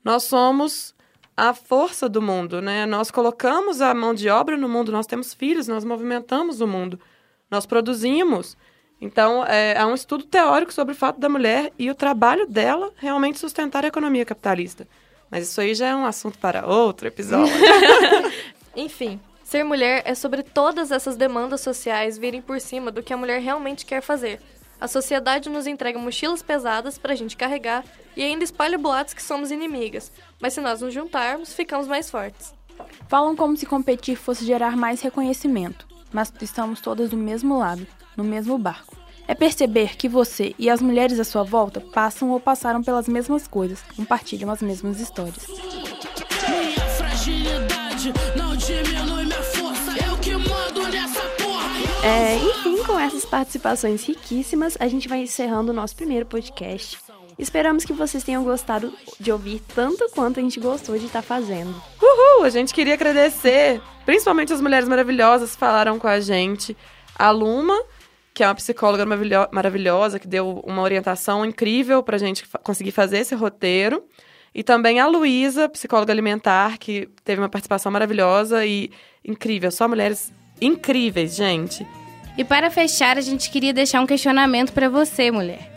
nós 0.04 0.24
somos 0.24 0.94
a 1.36 1.54
força 1.54 2.10
do 2.10 2.22
mundo, 2.22 2.62
né? 2.62 2.86
Nós 2.86 3.10
colocamos 3.10 3.82
a 3.82 3.94
mão 3.94 4.14
de 4.14 4.30
obra 4.30 4.58
no 4.58 4.68
mundo, 4.68 4.92
nós 4.92 5.08
temos 5.08 5.34
filhos, 5.34 5.68
nós 5.68 5.86
movimentamos 5.86 6.60
o 6.60 6.68
mundo, 6.68 7.00
nós 7.50 7.66
produzimos. 7.66 8.58
Então, 9.02 9.46
é, 9.46 9.78
há 9.78 9.88
um 9.88 9.94
estudo 9.94 10.26
teórico 10.26 10.74
sobre 10.74 10.94
o 10.94 10.98
fato 10.98 11.20
da 11.20 11.30
mulher 11.30 11.72
e 11.80 11.90
o 11.90 11.96
trabalho 11.96 12.46
dela 12.46 12.92
realmente 12.98 13.40
sustentar 13.40 13.86
a 13.86 13.88
economia 13.88 14.26
capitalista. 14.26 14.86
Mas 15.32 15.48
isso 15.48 15.62
aí 15.62 15.74
já 15.74 15.88
é 15.88 15.96
um 15.96 16.06
assunto 16.06 16.38
para 16.38 16.68
outro 16.68 17.08
episódio. 17.08 17.54
Enfim, 18.76 19.20
ser 19.50 19.64
mulher 19.64 20.04
é 20.06 20.14
sobre 20.14 20.44
todas 20.44 20.92
essas 20.92 21.16
demandas 21.16 21.62
sociais 21.62 22.20
virem 22.20 22.40
por 22.40 22.62
cima 22.62 22.92
do 22.92 23.02
que 23.02 23.12
a 23.12 23.18
mulher 23.18 23.42
realmente 23.42 23.84
quer 23.84 24.00
fazer. 24.00 24.40
A 24.80 24.88
sociedade 24.88 25.50
nos 25.50 25.66
entrega 25.66 25.98
mochilas 25.98 26.44
pesadas 26.44 27.00
pra 27.00 27.16
gente 27.16 27.36
carregar 27.36 27.84
e 28.16 28.22
ainda 28.22 28.44
espalha 28.44 28.78
boatos 28.78 29.16
que 29.16 29.24
somos 29.24 29.50
inimigas. 29.50 30.12
Mas 30.40 30.54
se 30.54 30.62
nós 30.62 30.82
nos 30.82 30.94
juntarmos, 30.94 31.52
ficamos 31.52 31.88
mais 31.88 32.12
fortes. 32.12 32.54
Falam 33.08 33.36
como 33.36 33.58
se 33.58 33.66
competir 33.66 34.18
fosse 34.18 34.46
gerar 34.46 34.78
mais 34.78 35.02
reconhecimento, 35.02 35.88
mas 36.14 36.32
estamos 36.42 36.80
todas 36.80 37.10
do 37.10 37.18
mesmo 37.18 37.58
lado, 37.58 37.88
no 38.16 38.24
mesmo 38.24 38.56
barco. 38.56 38.96
É 39.28 39.34
perceber 39.34 39.98
que 39.98 40.08
você 40.08 40.54
e 40.60 40.70
as 40.70 40.80
mulheres 40.80 41.20
à 41.20 41.24
sua 41.24 41.44
volta 41.44 41.82
passam 41.82 42.30
ou 42.30 42.40
passaram 42.40 42.84
pelas 42.84 43.08
mesmas 43.08 43.48
coisas, 43.48 43.82
compartilham 43.96 44.52
as 44.52 44.62
mesmas 44.62 45.00
histórias. 45.00 45.48
Minha 46.48 46.88
fragilidade 46.88 48.14
não 48.38 48.56
diminui 48.56 48.88
É, 52.04 52.36
enfim, 52.38 52.82
com 52.84 52.98
essas 53.00 53.26
participações 53.26 54.06
riquíssimas, 54.06 54.78
a 54.80 54.88
gente 54.88 55.08
vai 55.08 55.20
encerrando 55.22 55.72
o 55.72 55.76
nosso 55.76 55.96
primeiro 55.96 56.26
podcast. 56.26 56.98
Esperamos 57.38 57.86
que 57.86 57.94
vocês 57.94 58.24
tenham 58.24 58.44
gostado 58.44 58.94
de 59.20 59.32
ouvir 59.32 59.62
tanto 59.74 60.10
quanto 60.14 60.40
a 60.40 60.44
gente 60.44 60.60
gostou 60.60 60.98
de 60.98 61.06
estar 61.06 61.22
fazendo. 61.22 61.74
Uhul! 62.02 62.44
A 62.46 62.50
gente 62.50 62.74
queria 62.74 62.94
agradecer, 62.94 63.82
principalmente 64.06 64.52
as 64.54 64.62
mulheres 64.62 64.88
maravilhosas 64.88 65.52
que 65.54 65.58
falaram 65.58 65.98
com 66.00 66.08
a 66.08 66.20
gente. 66.20 66.76
A 67.16 67.32
Luma, 67.32 67.78
que 68.34 68.44
é 68.44 68.48
uma 68.48 68.56
psicóloga 68.56 69.06
maravilho- 69.06 69.48
maravilhosa, 69.52 70.20
que 70.20 70.28
deu 70.28 70.62
uma 70.66 70.82
orientação 70.82 71.46
incrível 71.46 72.02
pra 72.04 72.18
gente 72.18 72.46
fa- 72.46 72.60
conseguir 72.60 72.92
fazer 72.92 73.20
esse 73.20 73.36
roteiro. 73.36 74.04
E 74.54 74.64
também 74.64 75.00
a 75.00 75.08
Luísa, 75.08 75.70
psicóloga 75.70 76.12
alimentar, 76.12 76.78
que 76.78 77.08
teve 77.24 77.40
uma 77.42 77.50
participação 77.50 77.92
maravilhosa 77.92 78.66
e 78.66 78.90
incrível. 79.24 79.72
Só 79.72 79.88
mulheres 79.88 80.34
incríveis, 80.62 81.36
gente. 81.36 81.86
E 82.38 82.43
para 82.43 82.69
fechar, 82.72 83.17
a 83.17 83.22
gente 83.22 83.50
queria 83.50 83.74
deixar 83.74 84.02
um 84.02 84.06
questionamento 84.08 84.72
para 84.72 84.88
você, 84.89 85.30
mulher. 85.32 85.69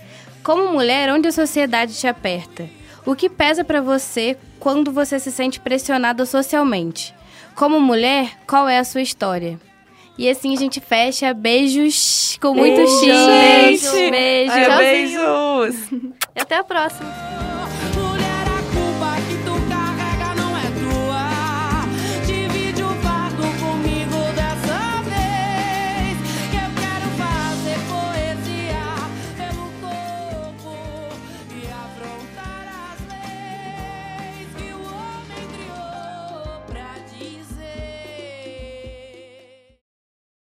Como 0.43 0.73
mulher, 0.73 1.13
onde 1.13 1.29
a 1.29 1.33
sociedade 1.33 1.95
te 1.95 2.07
aperta? 2.07 2.69
O 3.05 3.15
que 3.17 3.29
pesa 3.29 3.65
para 3.65 3.81
você 3.81 4.37
quando 4.61 4.93
você 4.93 5.19
se 5.19 5.33
sente 5.33 5.59
pressionada 5.59 6.25
socialmente? 6.25 7.15
Como 7.55 7.81
mulher, 7.81 8.31
qual 8.47 8.69
é 8.69 8.79
a 8.79 8.85
sua 8.85 9.03
história? 9.03 9.59
E 10.17 10.29
assim 10.29 10.55
a 10.55 10.59
gente 10.59 10.81
fecha. 10.81 11.33
Beijos 11.35 12.39
com 12.41 12.55
muito 12.55 12.77
Beijo, 12.77 13.05
X. 13.05 13.83
gente. 13.83 14.11
Beijo. 14.11 14.53
Ai, 14.53 14.65
Tchauzinho. 14.65 14.79
beijos! 14.79 16.13
E 16.37 16.41
até 16.41 16.57
a 16.57 16.65
próxima! 16.65 17.52